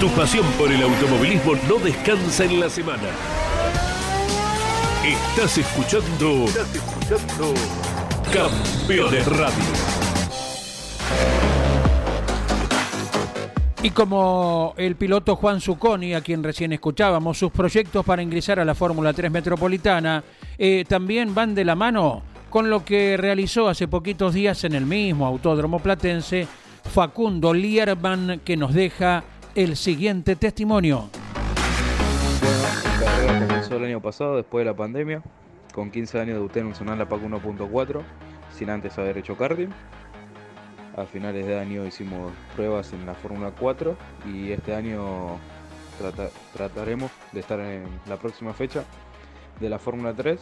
Tu 0.00 0.08
pasión 0.10 0.44
por 0.58 0.70
el 0.70 0.82
automovilismo 0.82 1.52
no 1.68 1.76
descansa 1.78 2.44
en 2.44 2.60
la 2.60 2.68
semana. 2.68 3.08
Estás 5.02 5.56
escuchando. 5.56 6.44
Estás 6.44 6.74
escuchando. 6.74 7.54
Campeones 8.32 9.26
Radio. 9.26 9.95
Y 13.86 13.90
como 13.90 14.74
el 14.78 14.96
piloto 14.96 15.36
Juan 15.36 15.60
Zucconi, 15.60 16.12
a 16.12 16.20
quien 16.20 16.42
recién 16.42 16.72
escuchábamos, 16.72 17.38
sus 17.38 17.52
proyectos 17.52 18.04
para 18.04 18.20
ingresar 18.20 18.58
a 18.58 18.64
la 18.64 18.74
Fórmula 18.74 19.12
3 19.12 19.30
Metropolitana 19.30 20.24
eh, 20.58 20.84
también 20.88 21.32
van 21.36 21.54
de 21.54 21.64
la 21.64 21.76
mano 21.76 22.22
con 22.50 22.68
lo 22.68 22.84
que 22.84 23.16
realizó 23.16 23.68
hace 23.68 23.86
poquitos 23.86 24.34
días 24.34 24.64
en 24.64 24.74
el 24.74 24.86
mismo 24.86 25.24
Autódromo 25.24 25.78
Platense 25.78 26.48
Facundo 26.82 27.54
Lierman, 27.54 28.40
que 28.44 28.56
nos 28.56 28.74
deja 28.74 29.22
el 29.54 29.76
siguiente 29.76 30.34
testimonio 30.34 31.08
el 33.70 33.84
año 33.84 34.00
pasado, 34.00 34.34
después 34.34 34.64
de 34.64 34.72
la 34.72 34.76
pandemia. 34.76 35.22
Con 35.72 35.92
15 35.92 36.20
años 36.20 36.34
debuté 36.34 36.58
en 36.58 36.66
un 36.66 36.74
Sonal 36.74 36.98
la 36.98 37.08
PAC 37.08 37.22
1.4, 37.22 38.00
sin 38.52 38.68
antes 38.68 38.98
haber 38.98 39.18
hecho 39.18 39.36
karting. 39.36 39.68
A 40.96 41.04
finales 41.04 41.46
de 41.46 41.58
año 41.58 41.84
hicimos 41.84 42.32
pruebas 42.54 42.94
en 42.94 43.04
la 43.04 43.12
Fórmula 43.12 43.52
4 43.60 43.94
y 44.32 44.50
este 44.50 44.74
año 44.74 45.38
trataremos 46.54 47.10
de 47.32 47.40
estar 47.40 47.60
en 47.60 47.84
la 48.08 48.16
próxima 48.16 48.54
fecha 48.54 48.82
de 49.60 49.68
la 49.68 49.78
Fórmula 49.78 50.14
3 50.14 50.40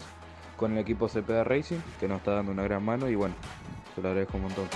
con 0.56 0.72
el 0.72 0.78
equipo 0.78 1.08
CPA 1.08 1.42
Racing, 1.42 1.80
que 1.98 2.06
nos 2.06 2.18
está 2.18 2.34
dando 2.34 2.52
una 2.52 2.62
gran 2.62 2.84
mano 2.84 3.08
y 3.08 3.16
bueno, 3.16 3.34
se 3.96 4.00
lo 4.00 4.10
agradezco 4.10 4.36
un 4.36 4.42
montón. 4.44 4.68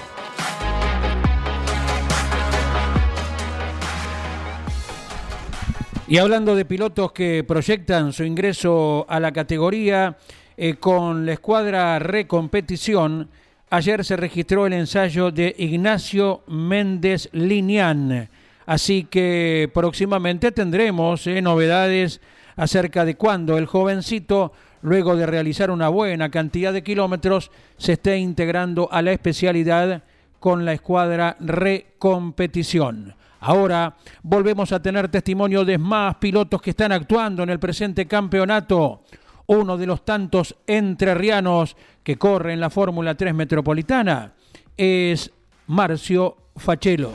Y 6.09 6.19
hablando 6.19 6.57
de 6.57 6.65
pilotos 6.65 7.13
que 7.13 7.45
proyectan 7.45 8.13
su 8.13 8.25
ingreso 8.25 9.07
a 9.09 9.21
la 9.21 9.31
categoría 9.31 10.17
eh, 10.57 10.75
con 10.75 11.25
la 11.25 11.35
escuadra 11.35 12.01
Recompetición, 12.01 13.31
ayer 13.71 14.05
se 14.05 14.17
registró 14.17 14.67
el 14.67 14.73
ensayo 14.73 15.31
de 15.31 15.55
Ignacio 15.59 16.43
Méndez 16.47 17.29
Linian. 17.33 18.29
Así 18.67 19.05
que 19.05 19.71
próximamente 19.73 20.53
tendremos 20.53 21.27
eh, 21.27 21.41
novedades 21.41 22.21
acerca 22.57 23.05
de 23.05 23.15
cuándo 23.15 23.57
el 23.57 23.67
jovencito, 23.67 24.53
luego 24.83 25.17
de 25.17 25.27
realizar 25.27 25.71
una 25.71 25.89
buena 25.89 26.31
cantidad 26.31 26.73
de 26.73 26.83
kilómetros, 26.83 27.51
se 27.77 27.95
esté 27.95 28.19
integrando 28.19 28.89
a 28.93 29.01
la 29.01 29.13
especialidad 29.13 30.03
con 30.39 30.65
la 30.65 30.73
escuadra 30.73 31.37
Recompetición. 31.41 33.15
Ahora 33.41 33.97
volvemos 34.23 34.73
a 34.73 34.83
tener 34.83 35.09
testimonio 35.09 35.65
de 35.65 35.79
más 35.79 36.17
pilotos 36.17 36.61
que 36.61 36.71
están 36.71 36.93
actuando 36.93 37.45
en 37.45 37.51
el 37.51 37.59
presente 37.59 38.07
campeonato. 38.07 39.03
Uno 39.51 39.79
de 39.79 39.87
los 39.87 40.05
tantos 40.05 40.57
entrerrianos 40.67 41.75
que 42.03 42.19
corre 42.19 42.53
en 42.53 42.61
la 42.61 42.69
Fórmula 42.69 43.15
3 43.15 43.33
Metropolitana 43.35 44.35
es 44.77 45.31
Marcio 45.69 46.37
Fachelo. 46.55 47.13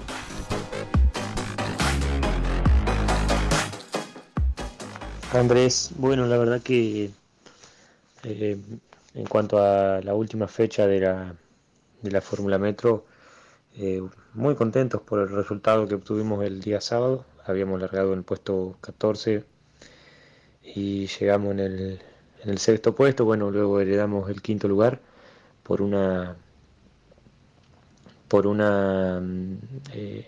Andrés, 5.31 5.91
bueno, 5.95 6.25
la 6.25 6.37
verdad 6.37 6.59
que 6.63 7.11
eh, 8.23 8.57
en 9.13 9.25
cuanto 9.25 9.59
a 9.59 10.01
la 10.01 10.15
última 10.15 10.47
fecha 10.47 10.87
de 10.87 11.01
la, 11.01 11.35
de 12.01 12.11
la 12.11 12.21
Fórmula 12.21 12.57
Metro, 12.57 13.05
eh, 13.75 14.01
muy 14.33 14.55
contentos 14.55 15.03
por 15.03 15.19
el 15.19 15.29
resultado 15.29 15.87
que 15.87 15.93
obtuvimos 15.93 16.43
el 16.43 16.61
día 16.61 16.81
sábado. 16.81 17.25
Habíamos 17.45 17.79
largado 17.79 18.11
en 18.13 18.17
el 18.17 18.25
puesto 18.25 18.75
14 18.81 19.45
y 20.63 21.05
llegamos 21.05 21.51
en 21.51 21.59
el, 21.59 22.01
en 22.43 22.49
el 22.49 22.57
sexto 22.59 22.95
puesto. 22.95 23.25
Bueno, 23.25 23.51
luego 23.51 23.79
heredamos 23.79 24.29
el 24.29 24.41
quinto 24.41 24.67
lugar 24.67 24.99
por 25.63 25.81
una 25.81 26.35
por 28.27 28.47
una 28.47 29.19
mm, 29.21 29.57
eh, 29.93 30.25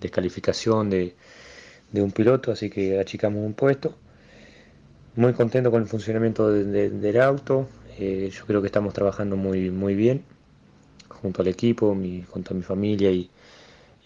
descalificación 0.00 0.90
de, 0.90 1.14
de, 1.92 2.02
un 2.02 2.12
piloto, 2.12 2.52
así 2.52 2.68
que 2.70 2.98
achicamos 3.00 3.44
un 3.44 3.54
puesto. 3.54 3.94
Muy 5.16 5.32
contento 5.32 5.70
con 5.70 5.82
el 5.82 5.88
funcionamiento 5.88 6.50
del 6.50 7.20
auto. 7.20 7.68
Eh, 7.98 8.30
yo 8.32 8.46
creo 8.46 8.60
que 8.60 8.66
estamos 8.66 8.94
trabajando 8.94 9.36
muy, 9.36 9.70
muy 9.70 9.94
bien 9.94 10.22
junto 11.20 11.42
al 11.42 11.48
equipo, 11.48 11.96
junto 12.30 12.54
a 12.54 12.56
mi 12.56 12.62
familia 12.62 13.10
y, 13.10 13.30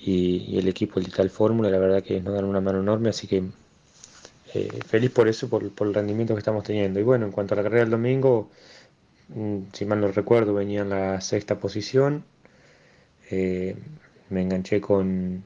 el 0.04 0.66
equipo 0.66 0.98
de 1.00 1.06
tal 1.06 1.30
fórmula, 1.30 1.70
la 1.70 1.78
verdad 1.78 2.02
que 2.02 2.20
nos 2.20 2.34
dan 2.34 2.44
una 2.44 2.60
mano 2.60 2.80
enorme, 2.80 3.10
así 3.10 3.28
que 3.28 3.44
eh, 4.54 4.80
feliz 4.86 5.10
por 5.10 5.28
eso, 5.28 5.48
por, 5.48 5.62
el 5.64 5.94
rendimiento 5.94 6.34
que 6.34 6.38
estamos 6.38 6.64
teniendo. 6.64 7.00
Y 7.00 7.02
bueno, 7.02 7.26
en 7.26 7.32
cuanto 7.32 7.54
a 7.54 7.56
la 7.56 7.62
carrera 7.62 7.82
del 7.84 7.90
domingo, 7.90 8.50
mm, 9.28 9.58
si 9.72 9.84
mal 9.84 10.00
no 10.00 10.08
recuerdo, 10.08 10.54
venía 10.54 10.82
en 10.82 10.90
la 10.90 11.20
sexta 11.20 11.58
posición, 11.58 12.24
eh, 13.30 13.76
me 14.30 14.42
enganché 14.42 14.80
con, 14.80 15.44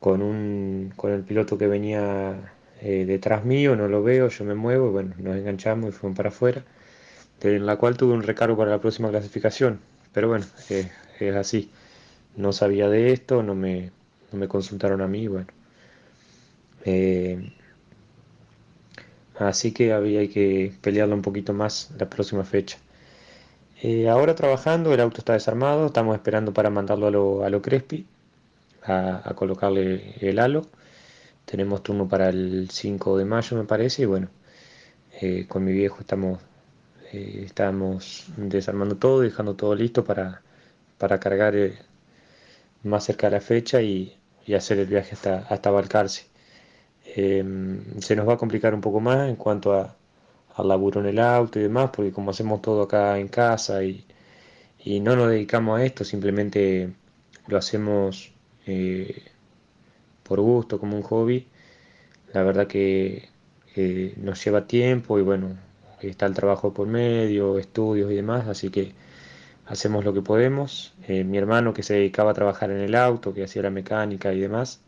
con, 0.00 0.22
un, 0.22 0.92
con 0.96 1.12
el 1.12 1.22
piloto 1.22 1.58
que 1.58 1.66
venía 1.66 2.54
eh, 2.80 3.04
detrás 3.06 3.44
mío, 3.44 3.76
no 3.76 3.88
lo 3.88 4.02
veo, 4.02 4.28
yo 4.28 4.44
me 4.44 4.54
muevo, 4.54 4.90
bueno, 4.90 5.14
nos 5.18 5.36
enganchamos 5.36 5.90
y 5.90 5.92
fuimos 5.92 6.16
para 6.16 6.30
afuera, 6.30 6.64
en 7.42 7.66
la 7.66 7.76
cual 7.76 7.96
tuve 7.96 8.14
un 8.14 8.22
recargo 8.22 8.56
para 8.56 8.70
la 8.70 8.80
próxima 8.80 9.10
clasificación 9.10 9.80
pero 10.16 10.28
bueno, 10.28 10.46
es 10.70 11.36
así. 11.36 11.70
No 12.36 12.54
sabía 12.54 12.88
de 12.88 13.12
esto, 13.12 13.42
no 13.42 13.54
me, 13.54 13.90
no 14.32 14.38
me 14.38 14.48
consultaron 14.48 15.02
a 15.02 15.06
mí, 15.06 15.28
bueno. 15.28 15.48
Así 19.38 19.72
que 19.72 19.92
había 19.92 20.28
que 20.28 20.72
pelearlo 20.80 21.14
un 21.14 21.22
poquito 21.22 21.52
más 21.52 21.90
la 21.98 22.08
próxima 22.08 22.44
fecha. 22.44 22.78
Eh, 23.82 24.08
ahora 24.08 24.34
trabajando, 24.34 24.92
el 24.94 25.00
auto 25.00 25.18
está 25.18 25.34
desarmado, 25.34 25.86
estamos 25.86 26.14
esperando 26.16 26.52
para 26.52 26.70
mandarlo 26.70 27.06
a 27.08 27.10
lo, 27.10 27.44
a 27.44 27.50
lo 27.50 27.62
Crespi, 27.62 28.06
a, 28.84 29.32
colocarle 29.36 30.14
el 30.20 30.38
halo. 30.38 30.66
Tenemos 31.44 31.82
turno 31.82 32.08
para 32.08 32.28
el 32.30 32.68
5 32.70 33.18
de 33.18 33.24
mayo, 33.24 33.56
me 33.56 33.64
parece, 33.64 34.02
y 34.02 34.06
bueno, 34.06 34.28
con 35.48 35.64
mi 35.64 35.72
viejo 35.72 35.98
estamos 36.00 36.40
eh, 37.12 37.42
estamos 37.46 38.26
desarmando 38.36 38.96
todo, 38.96 39.20
dejando 39.20 39.54
todo 39.54 39.74
listo 39.74 40.04
para, 40.04 40.42
para 40.98 41.20
cargar 41.20 41.54
eh, 41.56 41.78
más 42.84 43.04
cerca 43.04 43.28
de 43.28 43.36
la 43.36 43.40
fecha 43.40 43.82
y, 43.82 44.18
hacer 44.54 44.78
el 44.78 44.86
viaje 44.86 45.14
hasta, 45.14 45.38
hasta 45.48 45.70
Balcarce. 45.70 46.26
Em, 47.14 48.00
se 48.00 48.16
nos 48.16 48.28
va 48.28 48.34
a 48.34 48.36
complicar 48.36 48.74
un 48.74 48.80
poco 48.80 49.00
más 49.00 49.28
en 49.28 49.36
cuanto 49.36 49.72
a, 49.74 49.96
al 50.54 50.68
laburo 50.68 51.00
en 51.00 51.06
el 51.06 51.18
auto 51.18 51.58
y 51.58 51.62
demás, 51.62 51.90
porque 51.94 52.12
como 52.12 52.30
hacemos 52.30 52.62
todo 52.62 52.82
acá 52.82 53.18
en 53.18 53.28
casa 53.28 53.82
y, 53.84 54.04
no 55.00 55.16
nos 55.16 55.30
dedicamos 55.30 55.80
a 55.80 55.84
esto, 55.84 56.04
simplemente 56.04 56.92
lo 57.48 57.58
hacemos 57.58 58.32
eh, 58.66 59.22
por 60.22 60.40
gusto, 60.40 60.78
como 60.78 60.96
un 60.96 61.02
hobby, 61.02 61.46
la 62.32 62.42
verdad 62.42 62.66
que 62.68 63.28
nos 64.16 64.44
lleva 64.44 64.66
tiempo 64.66 65.18
y 65.18 65.22
bueno, 65.22 65.56
está 66.00 66.26
el 66.26 66.34
trabajo 66.34 66.72
por 66.72 66.86
medio, 66.88 67.58
estudios 67.58 68.10
y 68.12 68.16
demás, 68.16 68.46
así 68.48 68.70
que 68.70 68.92
hacemos 69.66 70.04
lo 70.04 70.12
que 70.14 70.22
podemos. 70.22 70.94
Eh, 71.08 71.24
mi 71.24 71.38
hermano 71.38 71.74
que 71.74 71.82
se 71.82 71.94
dedicaba 71.94 72.30
a 72.32 72.34
trabajar 72.34 72.70
en 72.70 72.80
el 72.80 72.94
auto, 72.94 73.34
que 73.34 73.44
hacía 73.44 73.62
la 73.62 73.70
mecánica 73.70 74.32
y 74.32 74.40
demás, 74.40 74.80
y 74.82 74.85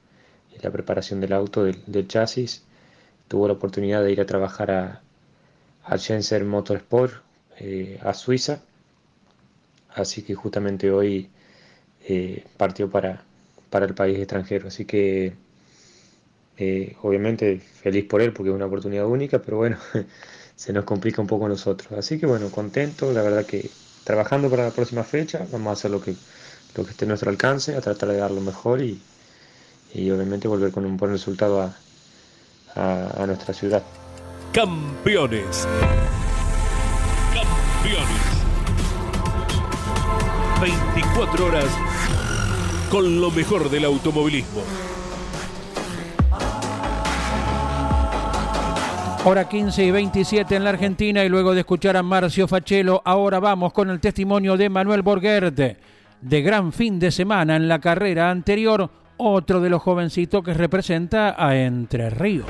la 0.62 0.70
preparación 0.70 1.20
del 1.20 1.32
auto, 1.32 1.64
del, 1.64 2.08
chasis, 2.08 2.62
tuvo 3.28 3.46
la 3.46 3.54
oportunidad 3.54 4.02
de 4.02 4.12
ir 4.12 4.20
a 4.20 4.26
trabajar 4.26 4.70
a, 4.70 5.02
a 5.84 6.44
Motorsport, 6.44 7.14
eh, 7.58 7.98
a 8.02 8.14
Suiza, 8.14 8.60
así 9.94 10.22
que 10.22 10.34
justamente 10.34 10.90
hoy 10.90 11.28
eh, 12.08 12.44
partió 12.56 12.90
para, 12.90 13.22
para 13.70 13.86
el 13.86 13.94
país 13.94 14.18
extranjero, 14.18 14.68
así 14.68 14.84
que 14.84 15.34
obviamente 17.02 17.60
feliz 17.60 18.04
por 18.04 18.20
él 18.20 18.32
porque 18.32 18.50
es 18.50 18.56
una 18.56 18.66
oportunidad 18.66 19.06
única, 19.06 19.40
pero 19.40 19.58
bueno, 19.58 19.78
se 20.56 20.72
nos 20.72 20.84
complica 20.84 21.22
un 21.22 21.28
poco 21.28 21.46
a 21.46 21.48
nosotros. 21.48 21.92
Así 21.92 22.18
que 22.18 22.26
bueno, 22.26 22.50
contento, 22.50 23.12
la 23.12 23.22
verdad 23.22 23.46
que 23.46 23.70
trabajando 24.02 24.50
para 24.50 24.64
la 24.64 24.70
próxima 24.70 25.04
fecha, 25.04 25.46
vamos 25.52 25.68
a 25.68 25.72
hacer 25.72 25.90
lo 25.90 26.00
que, 26.00 26.16
lo 26.74 26.84
que 26.84 26.90
esté 26.90 27.04
a 27.04 27.08
nuestro 27.08 27.30
alcance, 27.30 27.76
a 27.76 27.80
tratar 27.80 28.08
de 28.08 28.16
dar 28.16 28.30
lo 28.30 28.40
mejor 28.40 28.82
y, 28.82 29.00
y 29.94 30.10
obviamente 30.10 30.48
volver 30.48 30.70
con 30.70 30.84
un 30.84 30.96
buen 30.96 31.12
resultado 31.12 31.62
a, 31.62 31.74
a, 32.74 33.22
a 33.22 33.26
nuestra 33.26 33.54
ciudad. 33.54 33.82
Campeones. 34.52 35.66
Campeones. 37.32 38.38
24 40.60 41.46
horas 41.46 41.66
con 42.90 43.20
lo 43.20 43.30
mejor 43.30 43.70
del 43.70 43.84
automovilismo. 43.84 44.62
Hora 49.24 49.48
15 49.48 49.84
y 49.84 49.90
27 49.90 50.56
en 50.56 50.64
la 50.64 50.70
Argentina 50.70 51.22
y 51.24 51.28
luego 51.28 51.52
de 51.52 51.60
escuchar 51.60 51.96
a 51.96 52.02
Marcio 52.02 52.48
Fachelo, 52.48 53.02
ahora 53.04 53.40
vamos 53.40 53.72
con 53.72 53.90
el 53.90 54.00
testimonio 54.00 54.56
de 54.56 54.70
Manuel 54.70 55.02
Borgert, 55.02 55.54
de 55.54 56.42
gran 56.42 56.72
fin 56.72 56.98
de 56.98 57.10
semana 57.10 57.56
en 57.56 57.68
la 57.68 57.78
carrera 57.78 58.30
anterior, 58.30 58.90
otro 59.18 59.60
de 59.60 59.68
los 59.68 59.82
jovencitos 59.82 60.42
que 60.42 60.54
representa 60.54 61.34
a 61.36 61.56
Entre 61.56 62.08
Ríos. 62.08 62.46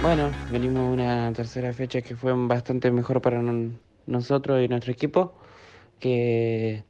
Bueno, 0.00 0.30
venimos 0.52 0.92
una 0.92 1.32
tercera 1.32 1.72
fecha 1.72 2.00
que 2.00 2.14
fue 2.14 2.32
bastante 2.32 2.90
mejor 2.90 3.20
para 3.20 3.42
nosotros 4.06 4.64
y 4.64 4.68
nuestro 4.68 4.92
equipo, 4.92 5.34
que 5.98 6.84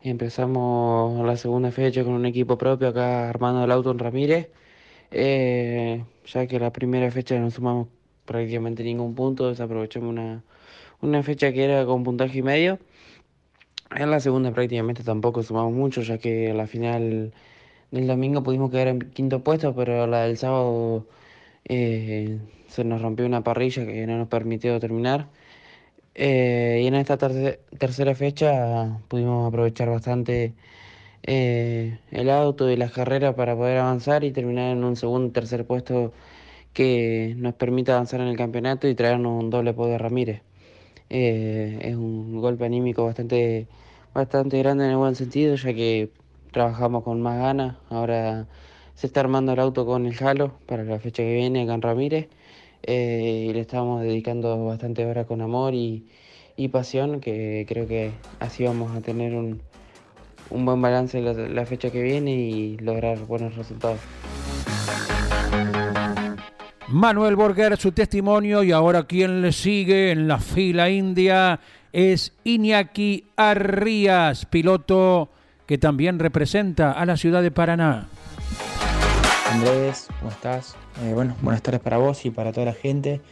empezamos 0.00 1.24
la 1.26 1.36
segunda 1.36 1.70
fecha 1.70 2.02
con 2.02 2.14
un 2.14 2.24
equipo 2.24 2.56
propio 2.56 2.88
acá 2.88 3.28
armando 3.28 3.62
el 3.62 3.70
auto 3.70 3.90
en 3.90 3.98
Ramírez, 3.98 4.50
eh, 5.10 6.02
ya 6.26 6.46
que 6.46 6.58
la 6.58 6.72
primera 6.72 7.10
fecha 7.10 7.38
no 7.38 7.50
sumamos 7.50 7.88
prácticamente 8.24 8.82
ningún 8.82 9.14
punto, 9.14 9.50
desaprovechamos 9.50 10.08
una, 10.08 10.42
una 11.02 11.22
fecha 11.22 11.52
que 11.52 11.64
era 11.64 11.84
con 11.84 12.02
puntaje 12.04 12.38
y 12.38 12.42
medio. 12.42 12.78
En 13.96 14.10
la 14.10 14.20
segunda 14.20 14.52
prácticamente 14.52 15.02
tampoco 15.04 15.42
sumamos 15.42 15.72
mucho, 15.72 16.02
ya 16.02 16.18
que 16.18 16.52
la 16.54 16.66
final 16.66 17.32
del 17.90 18.06
domingo 18.06 18.42
pudimos 18.42 18.70
quedar 18.70 18.88
en 18.88 19.00
quinto 19.12 19.42
puesto, 19.44 19.74
pero 19.74 20.06
la 20.06 20.22
del 20.22 20.38
sábado 20.38 21.06
eh, 21.66 22.38
se 22.68 22.84
nos 22.84 23.02
rompió 23.02 23.26
una 23.26 23.42
parrilla 23.44 23.86
que 23.86 24.06
no 24.06 24.18
nos 24.18 24.28
permitió 24.28 24.80
terminar. 24.80 25.28
Eh, 26.14 26.80
y 26.84 26.86
en 26.86 26.94
esta 26.94 27.16
tercera 27.18 28.14
fecha 28.14 29.00
pudimos 29.08 29.48
aprovechar 29.48 29.88
bastante 29.90 30.54
eh, 31.24 31.98
el 32.10 32.30
auto 32.30 32.70
y 32.70 32.76
las 32.76 32.92
carreras 32.92 33.34
para 33.34 33.56
poder 33.56 33.78
avanzar 33.78 34.24
y 34.24 34.32
terminar 34.32 34.72
en 34.72 34.84
un 34.84 34.96
segundo 34.96 35.28
y 35.28 35.32
tercer 35.32 35.66
puesto 35.66 36.12
que 36.74 37.34
nos 37.38 37.54
permita 37.54 37.94
avanzar 37.94 38.20
en 38.20 38.28
el 38.28 38.36
campeonato 38.36 38.88
y 38.88 38.94
traernos 38.94 39.42
un 39.42 39.50
doble 39.50 39.74
podio 39.74 39.96
a 39.96 39.98
Ramírez. 41.12 41.78
es 41.82 41.96
un 41.96 42.40
golpe 42.40 42.64
anímico 42.64 43.04
bastante, 43.04 43.66
bastante 44.14 44.58
grande 44.58 44.84
en 44.84 44.90
el 44.90 44.96
buen 44.96 45.14
sentido, 45.14 45.54
ya 45.56 45.74
que 45.74 46.10
trabajamos 46.52 47.04
con 47.04 47.20
más 47.22 47.38
ganas. 47.38 47.76
Ahora 47.90 48.46
se 48.94 49.06
está 49.06 49.20
armando 49.20 49.52
el 49.52 49.60
auto 49.60 49.86
con 49.86 50.06
el 50.06 50.14
Jalo 50.14 50.52
para 50.66 50.84
la 50.84 50.98
fecha 50.98 51.22
que 51.22 51.34
viene 51.34 51.62
acá 51.62 51.76
Ramírez. 51.80 52.28
Eh, 52.84 53.46
y 53.48 53.52
le 53.52 53.60
estamos 53.60 54.02
dedicando 54.02 54.64
bastante 54.64 55.06
horas 55.06 55.26
con 55.26 55.40
amor 55.40 55.74
y, 55.74 56.08
y, 56.56 56.68
pasión, 56.68 57.20
que 57.20 57.64
creo 57.68 57.86
que 57.86 58.10
así 58.40 58.64
vamos 58.64 58.96
a 58.96 59.00
tener 59.00 59.34
un, 59.34 59.62
un 60.50 60.64
buen 60.66 60.82
balance 60.82 61.20
la, 61.20 61.32
la 61.32 61.66
fecha 61.66 61.90
que 61.90 62.02
viene 62.02 62.34
y 62.34 62.78
lograr 62.78 63.18
buenos 63.26 63.56
resultados. 63.56 64.00
Manuel 66.92 67.36
Borger, 67.36 67.78
su 67.78 67.92
testimonio, 67.92 68.62
y 68.62 68.70
ahora 68.70 69.04
quien 69.04 69.40
le 69.40 69.52
sigue 69.52 70.10
en 70.10 70.28
la 70.28 70.38
fila 70.38 70.90
india 70.90 71.58
es 71.90 72.34
Iñaki 72.44 73.24
Arrías, 73.34 74.44
piloto 74.44 75.30
que 75.64 75.78
también 75.78 76.18
representa 76.18 76.92
a 76.92 77.06
la 77.06 77.16
ciudad 77.16 77.40
de 77.40 77.50
Paraná. 77.50 78.08
Andrés, 79.50 80.08
¿cómo 80.18 80.30
estás? 80.32 80.76
Eh, 81.02 81.14
bueno, 81.14 81.34
buenas 81.40 81.62
tardes 81.62 81.80
para 81.80 81.96
vos 81.96 82.26
y 82.26 82.30
para 82.30 82.52
toda 82.52 82.66
la 82.66 82.74
gente 82.74 83.22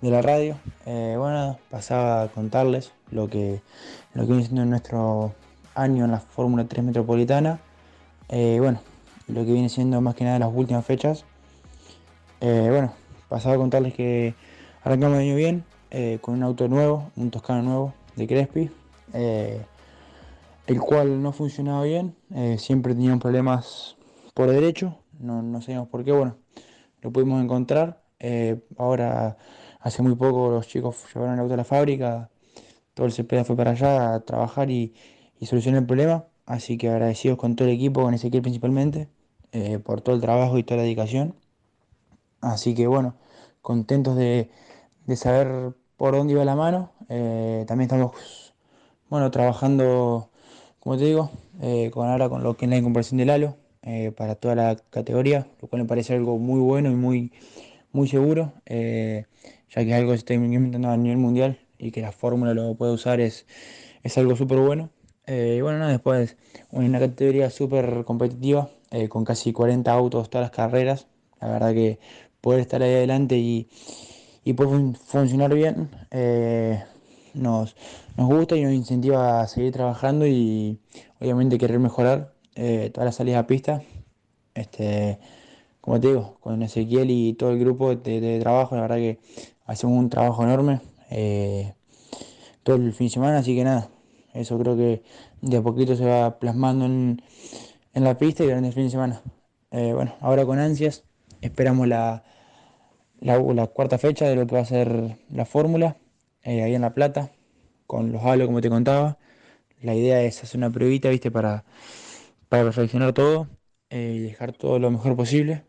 de 0.00 0.10
la 0.10 0.22
radio. 0.22 0.56
Eh, 0.86 1.16
bueno, 1.18 1.58
pasaba 1.68 2.22
a 2.22 2.28
contarles 2.28 2.92
lo 3.10 3.28
que, 3.28 3.60
lo 4.14 4.22
que 4.22 4.28
viene 4.28 4.44
siendo 4.44 4.64
nuestro 4.64 5.34
año 5.74 6.06
en 6.06 6.10
la 6.10 6.20
Fórmula 6.20 6.64
3 6.64 6.82
Metropolitana. 6.82 7.58
Eh, 8.30 8.56
bueno, 8.60 8.80
lo 9.28 9.44
que 9.44 9.52
viene 9.52 9.68
siendo 9.68 10.00
más 10.00 10.14
que 10.14 10.24
nada 10.24 10.38
las 10.38 10.50
últimas 10.50 10.86
fechas. 10.86 11.26
Eh, 12.40 12.68
bueno, 12.70 12.92
pasaba 13.28 13.54
a 13.54 13.58
contarles 13.58 13.94
que 13.94 14.34
arrancamos 14.82 15.16
el 15.16 15.24
año 15.24 15.36
bien, 15.36 15.64
eh, 15.90 16.18
con 16.20 16.34
un 16.34 16.42
auto 16.42 16.68
nuevo, 16.68 17.10
un 17.16 17.30
Toscano 17.30 17.62
nuevo 17.62 17.94
de 18.16 18.26
Crespi, 18.26 18.70
el 20.66 20.80
cual 20.80 21.22
no 21.22 21.32
funcionaba 21.32 21.84
bien, 21.84 22.14
siempre 22.58 22.94
teníamos 22.94 23.20
problemas 23.20 23.96
por 24.34 24.50
derecho, 24.50 24.98
no, 25.18 25.42
no 25.42 25.60
sabíamos 25.60 25.88
por 25.88 26.04
qué, 26.04 26.12
bueno, 26.12 26.36
lo 27.02 27.12
pudimos 27.12 27.42
encontrar. 27.42 28.02
ahora, 28.78 29.36
hace 29.80 30.02
muy 30.02 30.14
poco, 30.14 30.50
los 30.50 30.66
chicos 30.66 30.96
llevaron 31.14 31.34
el 31.34 31.40
auto 31.40 31.54
a 31.54 31.58
la 31.58 31.64
fábrica, 31.64 32.30
todo 32.94 33.06
el 33.06 33.12
CPA 33.12 33.44
fue 33.44 33.56
para 33.56 33.72
allá 33.72 34.14
a 34.14 34.20
trabajar 34.20 34.70
y, 34.70 34.94
y 35.40 35.46
solucionar 35.46 35.82
el 35.82 35.86
problema. 35.86 36.24
Así 36.46 36.76
que 36.76 36.88
agradecidos 36.90 37.38
con 37.38 37.56
todo 37.56 37.68
el 37.68 37.74
equipo, 37.74 38.02
con 38.02 38.14
Ezequiel 38.14 38.42
principalmente, 38.42 39.08
eh, 39.52 39.78
por 39.78 40.00
todo 40.00 40.14
el 40.14 40.20
trabajo 40.20 40.58
y 40.58 40.62
toda 40.62 40.78
la 40.78 40.82
dedicación. 40.84 41.34
Así 42.52 42.74
que 42.74 42.86
bueno, 42.86 43.14
contentos 43.62 44.16
de, 44.16 44.50
de 45.06 45.16
saber 45.16 45.74
por 45.96 46.14
dónde 46.14 46.34
iba 46.34 46.44
la 46.44 46.56
mano. 46.56 46.92
Eh, 47.08 47.64
también 47.66 47.86
estamos 47.88 48.12
bueno, 49.08 49.30
trabajando, 49.30 50.30
como 50.80 50.96
te 50.98 51.04
digo, 51.04 51.30
eh, 51.62 51.90
con 51.92 52.08
ahora 52.08 52.28
con 52.28 52.42
lo 52.42 52.56
que 52.56 52.66
es 52.66 52.70
la 52.70 52.76
incorporación 52.76 53.18
del 53.18 53.30
halo 53.30 53.56
para 54.16 54.34
toda 54.36 54.54
la 54.54 54.76
categoría, 54.90 55.46
lo 55.60 55.68
cual 55.68 55.82
me 55.82 55.88
parece 55.88 56.14
algo 56.14 56.38
muy 56.38 56.58
bueno 56.60 56.90
y 56.90 56.94
muy, 56.94 57.32
muy 57.92 58.08
seguro, 58.08 58.52
ya 58.66 59.84
que 59.84 59.90
es 59.90 59.94
algo 59.94 60.12
que 60.12 60.18
se 60.18 60.20
está 60.20 60.34
implementando 60.34 60.90
a 60.90 60.96
nivel 60.96 61.18
mundial 61.18 61.58
y 61.78 61.90
que 61.90 62.00
la 62.00 62.12
fórmula 62.12 62.54
lo 62.54 62.74
puede 62.76 62.92
usar 62.92 63.20
es, 63.20 63.46
es 64.02 64.18
algo 64.18 64.36
súper 64.36 64.58
bueno. 64.58 64.90
Eh, 65.26 65.56
y 65.58 65.60
bueno, 65.62 65.78
nada, 65.78 65.92
después 65.92 66.36
una 66.70 66.98
categoría 67.00 67.50
súper 67.50 68.04
competitiva, 68.04 68.68
eh, 68.90 69.08
con 69.08 69.24
casi 69.24 69.52
40 69.52 69.92
autos 69.92 70.30
todas 70.30 70.46
las 70.46 70.50
carreras. 70.50 71.06
La 71.40 71.48
verdad 71.48 71.72
que 71.74 71.98
poder 72.44 72.60
estar 72.60 72.82
ahí 72.82 72.92
adelante 72.92 73.38
y, 73.38 73.68
y 74.44 74.52
poder 74.52 74.96
funcionar 74.96 75.54
bien 75.54 75.88
eh, 76.10 76.84
nos, 77.32 77.74
nos 78.18 78.28
gusta 78.28 78.54
y 78.56 78.62
nos 78.62 78.74
incentiva 78.74 79.40
a 79.40 79.48
seguir 79.48 79.72
trabajando 79.72 80.26
y 80.26 80.78
obviamente 81.20 81.56
querer 81.56 81.78
mejorar 81.78 82.34
todas 82.54 83.06
las 83.06 83.16
salidas 83.16 83.40
a 83.40 83.46
pista. 83.48 83.82
Este, 84.54 85.18
como 85.80 85.98
te 85.98 86.08
digo, 86.08 86.36
con 86.40 86.62
Ezequiel 86.62 87.10
y 87.10 87.32
todo 87.32 87.50
el 87.50 87.58
grupo 87.58 87.96
de, 87.96 88.38
trabajo, 88.40 88.76
la 88.76 88.82
verdad 88.82 88.96
que 88.96 89.18
hacemos 89.66 89.98
un 89.98 90.10
trabajo 90.10 90.44
enorme 90.44 90.80
todo 92.62 92.76
el 92.76 92.92
fin 92.92 93.06
de 93.06 93.12
semana, 93.12 93.38
así 93.38 93.54
que 93.54 93.64
nada, 93.64 93.88
eso 94.32 94.58
creo 94.58 94.76
que 94.76 95.02
de 95.42 95.56
a 95.58 95.62
poquito 95.62 95.94
se 95.94 96.04
va 96.04 96.38
plasmando 96.38 96.86
en, 96.86 97.22
la 97.92 98.18
pista 98.18 98.42
y 98.42 98.46
durante 98.46 98.68
el 98.68 98.74
fin 98.74 98.84
de 98.84 98.90
semana. 98.90 99.22
Eh, 99.70 99.92
bueno, 99.94 100.14
ahora 100.20 100.44
con 100.44 100.58
ansias 100.58 101.04
esperamos 101.40 101.86
la, 101.86 102.24
la, 103.24 103.66
cuarta 103.66 103.98
fecha 103.98 104.28
de 104.28 104.36
lo 104.36 104.46
que 104.46 104.54
va 104.54 104.62
a 104.62 104.64
ser 104.64 105.18
la 105.30 105.44
fórmula, 105.44 105.96
eh, 106.42 106.62
ahí 106.62 106.74
en 106.74 106.82
La 106.82 106.94
Plata, 106.94 107.30
con 107.86 108.12
los 108.12 108.22
halos 108.24 108.46
como 108.46 108.60
te 108.60 108.70
contaba. 108.70 109.18
La 109.82 109.94
idea 109.94 110.22
es 110.22 110.42
hacer 110.42 110.58
una 110.58 110.70
pruebita, 110.70 111.10
viste, 111.10 111.30
para, 111.30 111.64
para 112.48 112.64
perfeccionar 112.64 113.12
todo 113.12 113.48
eh, 113.90 114.14
y 114.16 114.18
dejar 114.20 114.52
todo 114.52 114.78
lo 114.78 114.90
mejor 114.90 115.16
posible. 115.16 115.64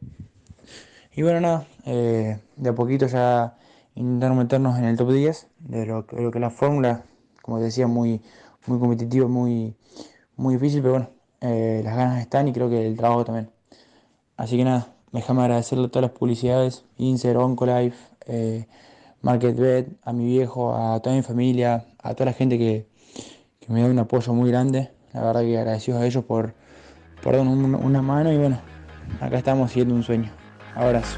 Y 1.16 1.24
bueno, 1.24 1.42
nada, 1.42 1.68
de 1.86 2.70
a 2.70 2.76
poquito 2.76 3.08
ya 3.08 3.58
intentar 3.96 4.34
meternos 4.34 4.78
en 4.78 4.86
el 4.86 4.98
top 4.98 5.12
10 5.14 5.48
de 5.60 5.86
lo, 5.86 6.06
lo 6.12 6.32
que 6.32 6.38
es 6.38 6.42
la 6.42 6.50
fórmula, 6.50 7.04
como 7.42 7.60
decía, 7.60 7.88
muy, 7.88 8.22
muy 8.68 8.80
competitivo, 8.80 9.28
muy, 9.30 9.76
muy 10.36 10.56
difícil, 10.56 10.82
pero 10.82 10.94
bueno, 10.94 11.10
eh, 11.42 11.82
las 11.84 11.96
ganas 11.96 12.22
están 12.22 12.48
y 12.48 12.54
creo 12.54 12.70
que 12.70 12.88
el 12.88 12.98
trabajo 12.98 13.26
también. 13.26 13.52
Así 14.38 14.58
que 14.58 14.64
nada, 14.64 14.95
déjame 15.16 15.42
agradecerle 15.44 15.88
todas 15.88 16.10
las 16.10 16.18
publicidades, 16.18 16.84
Inser, 16.98 17.38
Oncolife, 17.38 17.98
eh, 18.28 18.66
MarketBet, 19.22 19.88
a 20.04 20.14
mi 20.14 20.26
viejo, 20.26 20.76
a 20.76 21.00
toda 21.00 21.16
mi 21.16 21.22
familia, 21.22 21.86
a 22.04 22.14
toda 22.14 22.28
la 22.28 22.34
gente 22.34 22.58
que, 22.58 22.86
que 23.60 23.74
me 23.74 23.82
da 23.82 23.88
un 23.88 24.00
apoyo 24.00 24.34
muy 24.34 24.50
grande. 24.50 24.92
La 25.14 25.24
verdad 25.24 25.42
que 25.42 25.58
agradecidos 25.58 26.02
a 26.02 26.06
ellos 26.06 26.26
por, 26.26 26.54
por 27.24 27.36
darnos 27.36 27.56
una 27.56 28.02
mano 28.02 28.32
y 28.32 28.38
bueno, 28.38 28.60
acá 29.22 29.38
estamos 29.38 29.72
siguiendo 29.72 29.96
un 29.96 30.04
sueño. 30.04 30.30
Abrazo. 30.76 31.18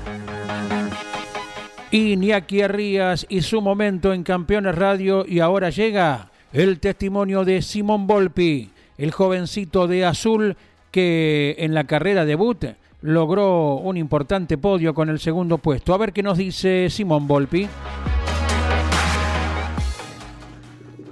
Iñaki 1.89 2.62
Arrías 2.62 3.25
y 3.29 3.41
su 3.41 3.62
momento 3.62 4.13
en 4.13 4.23
Campeones 4.23 4.75
Radio 4.75 5.25
y 5.27 5.39
ahora 5.39 5.69
llega 5.69 6.29
el 6.53 6.79
testimonio 6.79 7.45
de 7.45 7.62
Simón 7.62 8.05
Volpi, 8.05 8.69
el 8.97 9.12
jovencito 9.12 9.88
de 9.88 10.05
azul 10.05 10.55
que 10.91 11.55
en 11.60 11.73
la 11.73 11.86
carrera 11.86 12.25
debut 12.25 12.63
logró 13.01 13.75
un 13.75 13.97
importante 13.97 14.57
podio 14.57 14.93
con 14.93 15.10
el 15.10 15.19
segundo 15.19 15.57
puesto. 15.57 15.93
A 15.93 15.97
ver 15.97 16.13
qué 16.13 16.23
nos 16.23 16.38
dice 16.38 16.89
Simón 16.89 17.27
Volpi. 17.27 17.67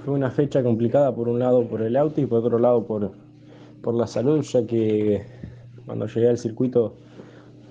fue 0.06 0.14
una 0.14 0.30
fecha 0.30 0.62
complicada 0.62 1.12
por 1.12 1.28
un 1.28 1.40
lado 1.40 1.66
por 1.66 1.82
el 1.82 1.96
auto 1.96 2.20
y 2.20 2.26
por 2.26 2.38
otro 2.38 2.60
lado 2.60 2.86
por, 2.86 3.10
por 3.82 3.92
la 3.92 4.06
salud, 4.06 4.40
ya 4.42 4.64
que 4.64 5.24
cuando 5.84 6.06
llegué 6.06 6.28
al 6.28 6.38
circuito 6.38 6.94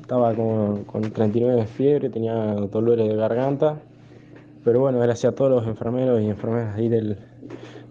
estaba 0.02 0.36
con, 0.36 0.84
con 0.84 1.02
39 1.14 1.62
de 1.62 1.66
fiebre, 1.66 2.10
tenía 2.10 2.36
dolores 2.56 3.08
de 3.08 3.16
garganta, 3.16 3.80
pero 4.66 4.82
bueno, 4.82 5.00
gracias 5.00 5.32
a 5.32 5.36
todos 5.36 5.50
los 5.50 5.66
enfermeros 5.66 6.22
y 6.22 6.26
enfermeras 6.26 6.76
ahí 6.76 6.90
del, 6.90 7.20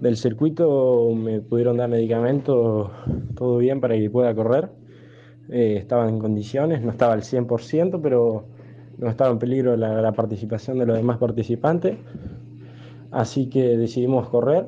del 0.02 0.16
circuito 0.18 1.08
me 1.16 1.40
pudieron 1.40 1.78
dar 1.78 1.88
medicamentos, 1.88 2.90
todo 3.34 3.56
bien 3.56 3.80
para 3.80 3.94
que 3.94 4.10
pueda 4.10 4.34
correr. 4.34 4.68
Eh, 5.48 5.76
estaba 5.76 6.08
en 6.08 6.18
condiciones, 6.18 6.82
no 6.82 6.90
estaba 6.90 7.12
al 7.12 7.22
100%, 7.22 8.00
pero 8.02 8.44
no 8.98 9.08
estaba 9.10 9.30
en 9.30 9.38
peligro 9.38 9.76
la, 9.76 10.12
participación 10.12 10.78
de 10.78 10.86
los 10.86 10.96
demás 10.96 11.18
participantes. 11.18 11.98
Así 13.10 13.48
que 13.48 13.76
decidimos 13.76 14.28
correr. 14.28 14.66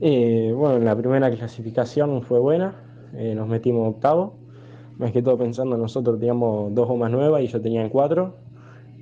Eh, 0.00 0.52
bueno, 0.56 0.78
la 0.78 0.96
primera 0.96 1.30
clasificación 1.30 2.22
fue 2.22 2.38
buena, 2.38 2.74
eh, 3.14 3.34
nos 3.34 3.48
metimos 3.48 3.88
octavo, 3.94 4.34
más 4.96 5.10
que 5.12 5.22
todo 5.22 5.36
pensando 5.38 5.76
nosotros 5.76 6.18
teníamos 6.18 6.72
dos 6.74 6.86
gomas 6.86 7.10
nuevas 7.10 7.42
y 7.42 7.48
yo 7.48 7.60
tenía 7.60 7.88
cuatro, 7.88 8.36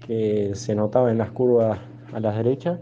que 0.07 0.55
se 0.55 0.75
notaba 0.75 1.11
en 1.11 1.18
las 1.18 1.31
curvas 1.31 1.79
a 2.12 2.20
la 2.20 2.33
derecha, 2.33 2.79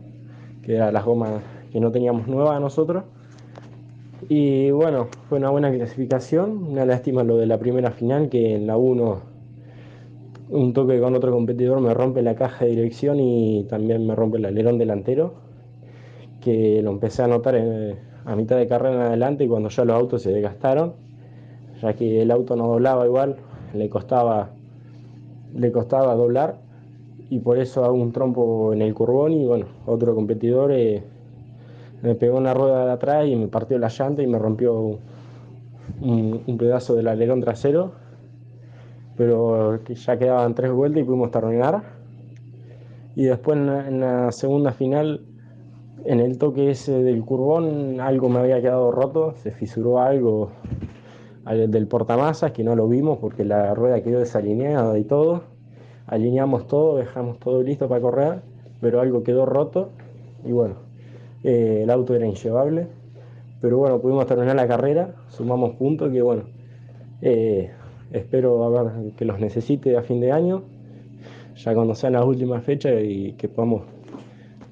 que 0.63 0.77
eran 0.77 0.95
las 0.95 1.05
gomas 1.05 1.43
que 1.73 1.81
no 1.81 1.91
teníamos 1.91 2.29
nuevas 2.29 2.61
nosotros. 2.61 3.05
Y 4.29 4.71
bueno, 4.71 5.09
fue 5.29 5.39
una 5.39 5.51
buena 5.51 5.71
clasificación, 5.71 6.65
una 6.69 6.87
lástima 6.87 7.25
lo 7.25 7.37
de 7.37 7.47
la 7.47 7.59
primera 7.59 7.91
final, 7.91 8.29
que 8.29 8.55
en 8.55 8.67
la 8.67 8.77
1 8.77 9.35
un 10.51 10.73
toque 10.73 11.01
con 11.01 11.15
otro 11.15 11.33
competidor 11.33 11.81
me 11.81 11.95
rompe 11.95 12.23
la 12.23 12.35
caja 12.35 12.65
de 12.65 12.73
dirección 12.73 13.19
y 13.19 13.65
también 13.65 14.07
me 14.07 14.15
rompe 14.15 14.39
el 14.39 14.45
alerón 14.45 14.79
delantero, 14.79 15.35
que 16.41 16.81
lo 16.83 16.91
empecé 16.91 17.23
a 17.23 17.29
notar 17.29 17.55
en, 17.57 17.97
a 18.25 18.37
mitad 18.37 18.57
de 18.57 18.67
carrera 18.67 18.95
en 18.95 19.01
adelante 19.03 19.45
y 19.45 19.49
cuando 19.49 19.69
ya 19.69 19.85
los 19.85 19.97
autos 19.97 20.23
se 20.23 20.33
desgastaron, 20.33 20.95
ya 21.83 21.95
que 21.95 22.23
el 22.23 22.31
auto 22.31 22.57
no 22.57 22.69
doblaba 22.69 23.07
igual, 23.07 23.37
le 23.75 23.89
costaba, 23.89 24.51
le 25.55 25.73
costaba 25.73 26.15
doblar 26.15 26.59
y 27.31 27.41
por 27.41 27.59
eso 27.59 27.85
hago 27.85 27.95
un 27.95 28.13
trompo 28.13 28.73
en 28.73 28.83
el 28.83 28.95
curbón 28.95 29.33
y 29.33 29.47
bueno, 29.47 29.67
otro 29.87 30.15
competidor 30.15 30.73
eh, 30.73 31.03
me 32.05 32.15
pegó 32.15 32.37
una 32.37 32.53
rueda 32.53 32.85
de 32.85 32.93
atrás 32.93 33.27
y 33.27 33.35
me 33.35 33.49
partió 33.49 33.79
la 33.79 33.89
llanta 33.89 34.23
y 34.23 34.27
me 34.27 34.39
rompió 34.39 34.99
un, 36.03 36.57
pedazo 36.59 36.95
del 36.95 37.09
alerón 37.09 37.41
trasero 37.41 37.93
pero 39.17 39.83
ya 39.85 40.19
quedaban 40.19 40.55
tres 40.55 40.71
vueltas 40.73 41.03
y 41.03 41.05
pudimos 41.05 41.31
terminar. 41.31 41.83
Y 43.15 43.25
después 43.25 43.57
en 43.57 43.67
la, 43.67 43.89
en 43.89 44.01
la, 44.01 44.33
segunda 44.33 44.73
final, 44.73 45.25
en 46.05 46.19
el 46.19 46.37
toque 46.37 46.71
ese 46.71 47.01
del 47.01 47.25
curbón, 47.25 48.01
algo 48.01 48.29
me 48.29 48.41
había 48.41 48.61
quedado 48.61 48.91
roto, 48.91 49.35
se 49.37 49.53
fisuró 49.53 50.01
algo 50.01 50.51
del 51.47 51.87
portamasas 51.87 52.51
que 52.51 52.65
no 52.65 52.75
lo 52.75 52.89
vimos 52.89 53.19
porque 53.19 53.45
la 53.45 53.73
rueda 53.73 54.03
quedó 54.03 54.19
desalineada 54.19 54.99
y 54.99 55.05
todo. 55.05 55.45
Alineamos 56.09 56.67
todo, 56.67 56.97
dejamos 56.97 57.39
todo 57.39 57.63
listo 57.63 57.89
para 57.89 58.01
correr, 58.01 58.43
pero 58.81 59.01
algo 59.01 59.23
quedó 59.23 59.47
roto 59.47 59.91
y 60.45 60.51
bueno, 60.51 60.84
eh, 61.45 61.81
el 61.83 61.91
auto 61.91 62.15
era 62.15 62.27
inllevable. 62.27 62.89
Pero 63.61 63.79
bueno, 63.79 64.01
pudimos 64.01 64.27
terminar 64.27 64.57
la 64.57 64.67
carrera, 64.67 65.15
sumamos 65.29 65.77
puntos 65.77 66.11
que 66.13 66.21
bueno, 66.21 66.45
eh, 67.23 67.71
espero 68.13 68.91
que 69.17 69.25
los 69.25 69.39
necesite 69.39 69.97
a 69.97 70.03
fin 70.03 70.21
de 70.21 70.33
año, 70.33 70.65
ya 71.57 71.75
cuando 71.75 71.95
sean 71.95 72.15
las 72.15 72.25
últimas 72.25 72.63
fechas 72.65 72.95
y 73.03 73.33
que 73.33 73.49
podamos 73.49 73.83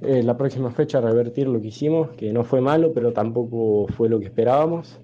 eh, 0.02 0.22
la 0.22 0.36
próxima 0.36 0.70
fecha 0.70 1.00
revertir 1.00 1.46
lo 1.46 1.60
que 1.60 1.68
hicimos, 1.68 2.10
que 2.10 2.32
no 2.32 2.44
fue 2.44 2.60
malo, 2.60 2.92
pero 2.92 3.12
tampoco 3.12 3.86
fue 3.88 4.08
lo 4.08 4.18
que 4.18 4.26
esperábamos. 4.26 4.98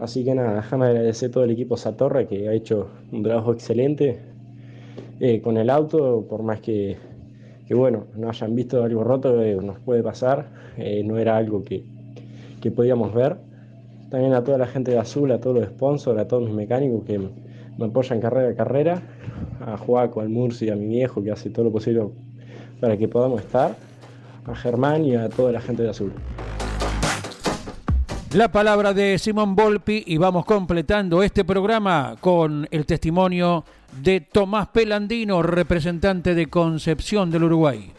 Así 0.00 0.24
que 0.24 0.34
nada, 0.34 0.54
déjame 0.56 0.86
agradecer 0.86 1.30
todo 1.30 1.44
el 1.44 1.50
equipo 1.50 1.76
Satorra 1.76 2.26
que 2.26 2.48
ha 2.48 2.52
hecho 2.52 2.88
un 3.12 3.22
trabajo 3.22 3.52
excelente 3.52 4.20
con 5.42 5.58
el 5.58 5.68
auto, 5.68 6.24
por 6.28 6.42
más 6.42 6.60
que, 6.60 6.96
que, 7.70 7.76
bueno, 7.76 8.08
no 8.16 8.28
hayan 8.28 8.56
visto 8.56 8.82
algo 8.82 9.04
roto, 9.04 9.40
eh, 9.40 9.54
nos 9.54 9.78
puede 9.78 10.02
pasar, 10.02 10.48
no 11.04 11.18
era 11.18 11.36
algo 11.36 11.62
que, 11.62 11.84
que 12.60 12.72
podíamos 12.72 13.14
ver. 13.14 13.36
También 14.10 14.32
a 14.32 14.42
toda 14.42 14.58
la 14.58 14.66
gente 14.66 14.90
de 14.90 14.98
Azul, 14.98 15.30
a 15.30 15.38
todos 15.38 15.60
los 15.60 15.68
sponsors, 15.68 16.18
a 16.18 16.26
todos 16.26 16.46
mis 16.46 16.52
mecánicos 16.52 17.04
que 17.04 17.20
me 17.20 17.84
apoyan 17.84 18.20
carrera 18.20 18.50
a 18.50 18.54
carrera, 18.56 19.02
a 19.64 19.76
Juaco, 19.76 20.20
al 20.20 20.30
Murci, 20.30 20.68
a 20.68 20.74
mi 20.74 20.88
viejo 20.88 21.22
que 21.22 21.30
hace 21.30 21.48
todo 21.48 21.66
lo 21.66 21.70
posible 21.70 22.08
para 22.80 22.96
que 22.96 23.06
podamos 23.06 23.40
estar, 23.40 23.76
a 24.46 24.56
Germán 24.56 25.04
y 25.04 25.14
a 25.14 25.28
toda 25.28 25.52
la 25.52 25.60
gente 25.60 25.84
de 25.84 25.90
Azul. 25.90 26.12
La 28.32 28.52
palabra 28.52 28.94
de 28.94 29.18
Simón 29.18 29.56
Volpi 29.56 30.04
y 30.06 30.16
vamos 30.16 30.44
completando 30.44 31.24
este 31.24 31.44
programa 31.44 32.14
con 32.20 32.68
el 32.70 32.86
testimonio 32.86 33.64
de 34.00 34.20
Tomás 34.20 34.68
Pelandino, 34.68 35.42
representante 35.42 36.36
de 36.36 36.46
Concepción 36.46 37.32
del 37.32 37.42
Uruguay. 37.42 37.90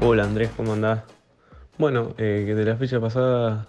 Hola 0.00 0.22
Andrés, 0.22 0.50
¿cómo 0.56 0.74
andás? 0.74 1.02
Bueno, 1.78 2.14
eh, 2.16 2.44
de 2.46 2.64
la 2.64 2.76
fecha 2.76 3.00
pasada 3.00 3.66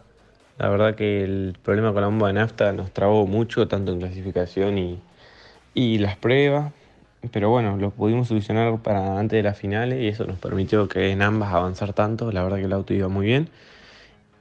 la 0.59 0.69
verdad 0.69 0.93
que 0.93 1.23
el 1.23 1.57
problema 1.63 1.91
con 1.91 2.01
la 2.01 2.07
bomba 2.07 2.27
de 2.27 2.33
nafta 2.33 2.73
nos 2.73 2.91
trabó 2.91 3.25
mucho, 3.25 3.67
tanto 3.67 3.91
en 3.91 4.01
clasificación 4.01 4.77
y, 4.77 4.99
y 5.73 5.97
las 5.97 6.15
pruebas. 6.15 6.71
Pero 7.31 7.49
bueno, 7.49 7.75
lo 7.77 7.89
pudimos 7.89 8.27
solucionar 8.27 8.77
para 8.83 9.17
antes 9.17 9.37
de 9.37 9.41
las 9.41 9.57
finales 9.57 9.99
y 9.99 10.09
eso 10.09 10.25
nos 10.25 10.37
permitió 10.37 10.87
que 10.87 11.09
en 11.09 11.23
ambas 11.23 11.51
avanzar 11.51 11.93
tanto. 11.93 12.31
La 12.31 12.43
verdad 12.43 12.57
que 12.57 12.65
el 12.65 12.73
auto 12.73 12.93
iba 12.93 13.07
muy 13.07 13.25
bien. 13.25 13.49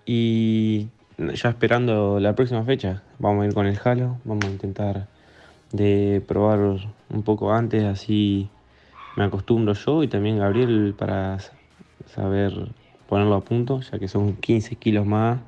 Y 0.05 0.89
ya 1.19 1.51
esperando 1.51 2.19
la 2.21 2.35
próxima 2.35 2.65
fecha, 2.65 3.03
vamos 3.19 3.45
a 3.45 3.47
ir 3.47 3.55
con 3.55 3.67
el 3.67 3.79
Halo. 3.83 4.19
Vamos 4.25 4.45
a 4.47 4.51
intentar 4.51 5.09
de 5.73 6.23
probar 6.27 6.59
un 6.59 7.23
poco 7.23 7.53
antes, 7.53 7.85
así 7.85 8.51
me 9.17 9.25
acostumbro 9.25 9.75
yo 9.75 10.03
y 10.03 10.09
también 10.09 10.39
Gabriel 10.39 10.95
para 10.97 11.39
saber 12.07 12.53
ponerlo 13.09 13.35
a 13.35 13.41
punto, 13.45 13.81
ya 13.81 13.99
que 13.99 14.09
son 14.09 14.37
15 14.37 14.77
kilos 14.77 15.07
más 15.07 15.41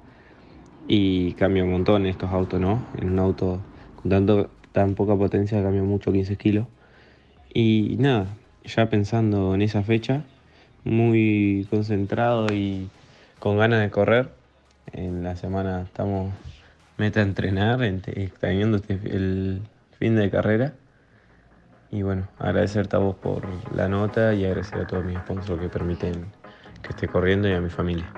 y 0.88 1.32
cambia 1.34 1.64
un 1.64 1.72
montón 1.72 2.06
estos 2.06 2.30
autos, 2.30 2.60
¿no? 2.60 2.78
En 2.98 3.10
un 3.10 3.18
auto 3.18 3.60
con 3.96 4.10
tanto, 4.10 4.50
tan 4.72 4.94
poca 4.94 5.16
potencia 5.16 5.62
cambia 5.62 5.82
mucho 5.82 6.12
15 6.12 6.36
kilos. 6.36 6.66
Y 7.52 7.96
nada, 7.98 8.26
ya 8.64 8.88
pensando 8.90 9.54
en 9.54 9.62
esa 9.62 9.82
fecha, 9.82 10.22
muy 10.84 11.66
concentrado 11.70 12.46
y 12.52 12.88
con 13.38 13.58
ganas 13.58 13.80
de 13.80 13.90
correr. 13.90 14.43
En 14.92 15.22
la 15.22 15.36
semana 15.36 15.82
estamos 15.82 16.32
meta 16.96 17.20
a 17.20 17.22
entrenar, 17.24 17.82
extrañando 17.82 18.76
este, 18.76 18.94
el 18.94 19.62
fin 19.98 20.16
de 20.16 20.30
carrera. 20.30 20.72
Y 21.90 22.02
bueno, 22.02 22.28
agradecerte 22.38 22.96
a 22.96 22.98
vos 22.98 23.16
por 23.16 23.46
la 23.74 23.88
nota 23.88 24.34
y 24.34 24.44
agradecer 24.44 24.80
a 24.80 24.86
todos 24.86 25.04
mis 25.04 25.18
sponsors 25.18 25.60
que 25.60 25.68
permiten 25.68 26.26
que 26.82 26.90
esté 26.90 27.08
corriendo 27.08 27.48
y 27.48 27.52
a 27.52 27.60
mi 27.60 27.70
familia. 27.70 28.10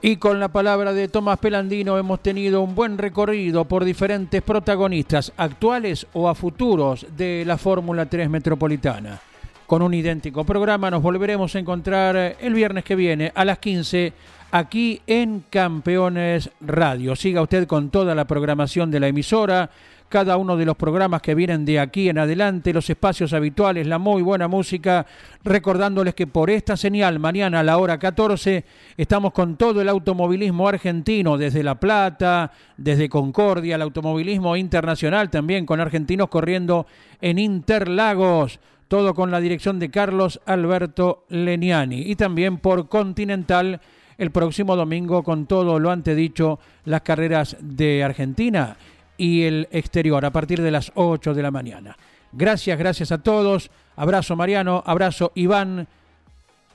Y 0.00 0.16
con 0.16 0.38
la 0.38 0.48
palabra 0.48 0.92
de 0.92 1.08
Tomás 1.08 1.38
Pelandino 1.38 1.98
hemos 1.98 2.20
tenido 2.20 2.62
un 2.62 2.74
buen 2.74 2.98
recorrido 2.98 3.64
por 3.64 3.84
diferentes 3.84 4.42
protagonistas 4.42 5.32
actuales 5.36 6.06
o 6.12 6.28
a 6.28 6.36
futuros 6.36 7.04
de 7.16 7.42
la 7.44 7.58
Fórmula 7.58 8.06
3 8.06 8.30
Metropolitana. 8.30 9.20
Con 9.68 9.82
un 9.82 9.92
idéntico 9.92 10.44
programa. 10.44 10.90
Nos 10.90 11.02
volveremos 11.02 11.54
a 11.54 11.58
encontrar 11.58 12.36
el 12.40 12.54
viernes 12.54 12.84
que 12.84 12.96
viene 12.96 13.30
a 13.34 13.44
las 13.44 13.58
15 13.58 14.14
aquí 14.50 15.02
en 15.06 15.44
Campeones 15.50 16.48
Radio. 16.62 17.14
Siga 17.14 17.42
usted 17.42 17.66
con 17.66 17.90
toda 17.90 18.14
la 18.14 18.26
programación 18.26 18.90
de 18.90 18.98
la 18.98 19.08
emisora 19.08 19.68
cada 20.08 20.38
uno 20.38 20.56
de 20.56 20.64
los 20.64 20.74
programas 20.74 21.20
que 21.20 21.34
vienen 21.34 21.66
de 21.66 21.80
aquí 21.80 22.08
en 22.08 22.16
adelante, 22.16 22.72
los 22.72 22.88
espacios 22.88 23.34
habituales, 23.34 23.86
la 23.86 23.98
muy 23.98 24.22
buena 24.22 24.48
música, 24.48 25.04
recordándoles 25.44 26.14
que 26.14 26.26
por 26.26 26.48
esta 26.48 26.78
señal 26.78 27.18
mañana 27.18 27.60
a 27.60 27.62
la 27.62 27.76
hora 27.76 27.98
14 27.98 28.64
estamos 28.96 29.34
con 29.34 29.58
todo 29.58 29.82
el 29.82 29.88
automovilismo 29.90 30.66
argentino, 30.66 31.36
desde 31.36 31.62
La 31.62 31.74
Plata, 31.74 32.52
desde 32.78 33.10
Concordia, 33.10 33.74
el 33.74 33.82
automovilismo 33.82 34.56
internacional 34.56 35.28
también 35.28 35.66
con 35.66 35.78
argentinos 35.78 36.28
corriendo 36.28 36.86
en 37.20 37.38
Interlagos 37.38 38.60
todo 38.88 39.14
con 39.14 39.30
la 39.30 39.40
dirección 39.40 39.78
de 39.78 39.90
Carlos 39.90 40.40
Alberto 40.46 41.24
Leniani 41.28 42.10
y 42.10 42.16
también 42.16 42.58
por 42.58 42.88
Continental 42.88 43.80
el 44.16 44.30
próximo 44.30 44.74
domingo 44.74 45.22
con 45.22 45.46
todo 45.46 45.78
lo 45.78 45.90
antedicho 45.90 46.58
las 46.84 47.02
carreras 47.02 47.56
de 47.60 48.02
Argentina 48.02 48.76
y 49.16 49.42
el 49.42 49.68
exterior 49.70 50.24
a 50.24 50.32
partir 50.32 50.60
de 50.62 50.70
las 50.70 50.90
8 50.94 51.34
de 51.34 51.42
la 51.42 51.50
mañana. 51.50 51.96
Gracias, 52.32 52.78
gracias 52.78 53.12
a 53.12 53.18
todos. 53.22 53.70
Abrazo 53.96 54.36
Mariano, 54.36 54.82
abrazo 54.84 55.32
Iván. 55.34 55.86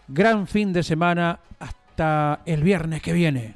Gran 0.08 0.48
fin 0.48 0.72
de 0.72 0.84
semana 0.84 1.40
hasta 1.60 2.42
el 2.46 2.64
viernes 2.64 3.02
que 3.02 3.14
viene. 3.14 3.54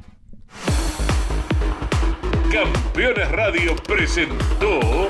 Campeones 2.52 3.32
Radio 3.32 3.76
presentó 3.86 5.10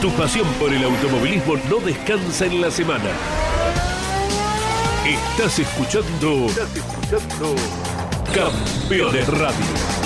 Tu 0.00 0.10
pasión 0.12 0.46
por 0.60 0.72
el 0.72 0.84
automovilismo 0.84 1.56
no 1.70 1.78
descansa 1.78 2.46
en 2.46 2.60
la 2.60 2.70
semana. 2.70 3.10
Estás 5.06 5.58
escuchando. 5.58 6.46
Estás 6.46 6.76
escuchando. 6.76 7.54
Campeones 8.34 9.28
Radio. 9.28 10.05